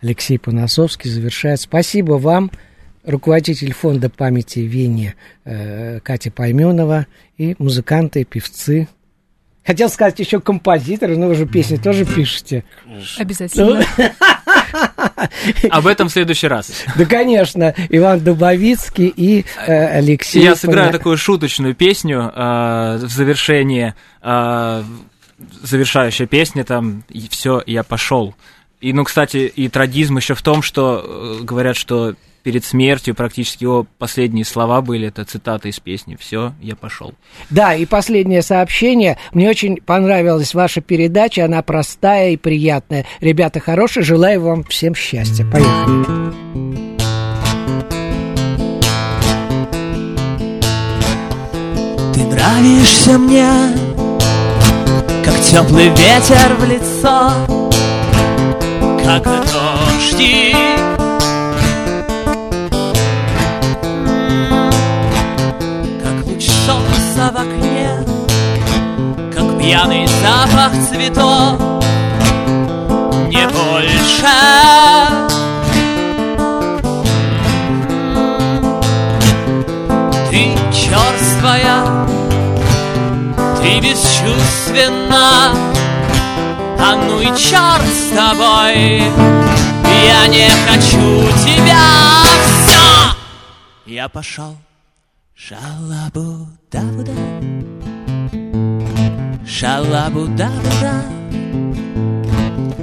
Алексей 0.00 0.38
Поносовский 0.38 1.10
завершает. 1.10 1.60
Спасибо 1.60 2.12
вам, 2.12 2.52
руководитель 3.04 3.72
фонда 3.72 4.10
памяти 4.10 4.60
Вене 4.60 5.16
э, 5.44 5.98
Катя 6.04 6.30
Пойменова 6.30 7.08
и 7.36 7.56
музыканты, 7.58 8.22
певцы. 8.24 8.86
Хотел 9.64 9.88
сказать 9.88 10.20
еще 10.20 10.40
композиторы, 10.40 11.16
но 11.16 11.26
вы 11.26 11.34
же 11.34 11.46
песни 11.46 11.78
тоже 11.78 12.04
пишете. 12.04 12.62
Обязательно. 13.18 13.84
Об 15.70 15.86
этом 15.86 16.08
в 16.08 16.12
следующий 16.12 16.48
раз. 16.48 16.70
Да, 16.96 17.04
конечно, 17.04 17.74
Иван 17.88 18.20
Дубовицкий 18.20 19.08
и 19.08 19.44
э, 19.66 19.98
Алексей. 19.98 20.42
Я 20.42 20.56
сыграю 20.56 20.88
Пона- 20.88 20.92
такую 20.92 21.16
шуточную 21.16 21.74
песню 21.74 22.32
э, 22.34 22.98
в 23.02 23.08
завершении. 23.10 23.94
э, 24.22 24.82
завершающая 25.62 26.26
песня 26.26 26.64
там 26.64 27.04
все, 27.30 27.62
я 27.66 27.82
пошел. 27.82 28.34
И, 28.82 28.92
ну, 28.92 29.04
кстати, 29.04 29.50
и 29.54 29.68
трагизм 29.68 30.16
еще 30.16 30.34
в 30.34 30.42
том, 30.42 30.60
что 30.60 31.38
э, 31.40 31.44
говорят, 31.44 31.76
что 31.76 32.16
перед 32.42 32.64
смертью 32.64 33.14
практически 33.14 33.62
его 33.62 33.86
последние 33.98 34.44
слова 34.44 34.82
были, 34.82 35.06
это 35.06 35.24
цитата 35.24 35.68
из 35.68 35.78
песни. 35.78 36.16
Все, 36.18 36.52
я 36.60 36.74
пошел. 36.74 37.14
Да, 37.48 37.74
и 37.74 37.86
последнее 37.86 38.42
сообщение. 38.42 39.18
Мне 39.32 39.48
очень 39.48 39.76
понравилась 39.76 40.52
ваша 40.52 40.80
передача, 40.80 41.44
она 41.44 41.62
простая 41.62 42.30
и 42.30 42.36
приятная. 42.36 43.06
Ребята 43.20 43.60
хорошие, 43.60 44.02
желаю 44.02 44.40
вам 44.40 44.64
всем 44.64 44.96
счастья. 44.96 45.44
Поехали. 45.44 46.32
Ты 52.14 52.24
нравишься 52.24 53.16
мне, 53.16 53.48
как 55.24 55.38
теплый 55.40 55.88
ветер 55.90 56.56
в 56.58 56.64
лицо, 56.64 57.70
как 59.04 59.24
дождик 59.24 60.56
Как 66.02 66.26
луч 66.26 66.46
солнца 66.66 67.32
в 67.32 67.36
окне 67.36 67.90
Как 69.34 69.58
пьяный 69.58 70.06
запах 70.06 70.72
цветов. 70.88 71.58
Не 73.28 73.46
больше. 73.48 74.36
Ты 80.30 80.54
черствая 80.72 82.06
Ты 83.60 83.80
бесчувственна. 83.80 85.71
А 86.84 86.96
ну 86.96 87.20
и 87.20 87.26
черт 87.26 87.86
с 87.86 88.08
тобой 88.08 89.02
Я 90.04 90.26
не 90.26 90.48
хочу 90.66 91.28
тебя. 91.44 92.24
Все 92.66 93.16
Я 93.86 94.08
пошел 94.08 94.56
Шалабу 95.36 96.48
да 96.72 96.82
да 96.82 97.12
Шалабу 99.46 100.26
да 100.26 100.50
да 100.80 101.04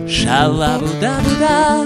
Шалабу 0.08 0.88
да 1.02 1.16
да 1.38 1.86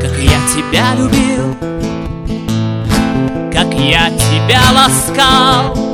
Как 0.00 0.18
я 0.18 0.40
тебя 0.54 0.94
любил 0.94 1.56
Как 3.52 3.74
я 3.74 4.08
тебя 4.10 4.62
ласкал 4.72 5.86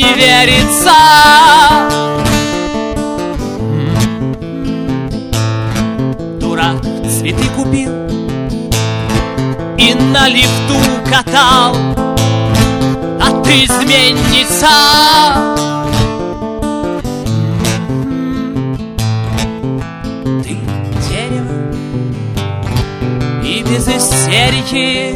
Не 0.00 0.14
верится. 0.14 0.94
Дурак 6.40 6.80
цветы 7.06 7.46
купил 7.54 7.92
И 9.76 9.92
на 9.92 10.26
лифту 10.26 10.78
катал. 11.04 11.76
А 13.20 13.42
ты 13.44 13.66
изменница 13.66 14.70
Ты 20.42 20.56
дерево 21.10 21.74
И 23.44 23.62
без 23.68 23.86
истерики. 23.86 25.14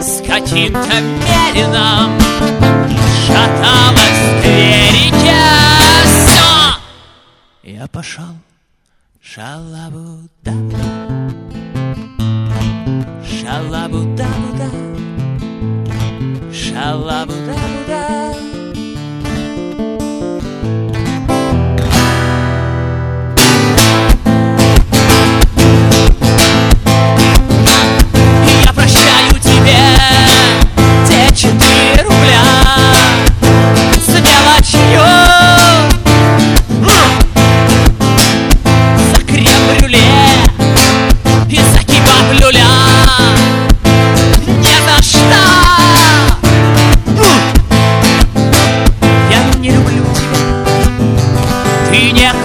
С 0.00 0.22
каким-то 0.24 0.92
Шаталась 3.32 4.44
Все! 6.04 6.76
Я 7.62 7.86
пошел 7.86 8.36
Шалабу 9.22 10.28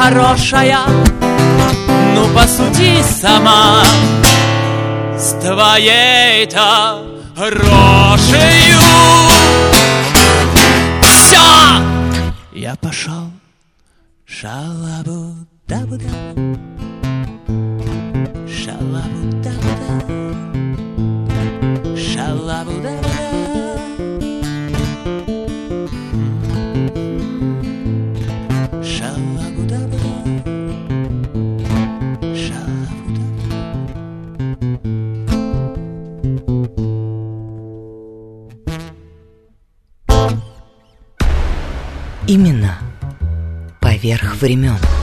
хорошая 0.07 0.79
Ну 2.15 2.27
посуди 2.33 3.03
сама. 3.03 3.83
С 5.17 5.33
твоей-то 5.41 7.01
рожею 7.35 8.79
времен. 44.41 44.96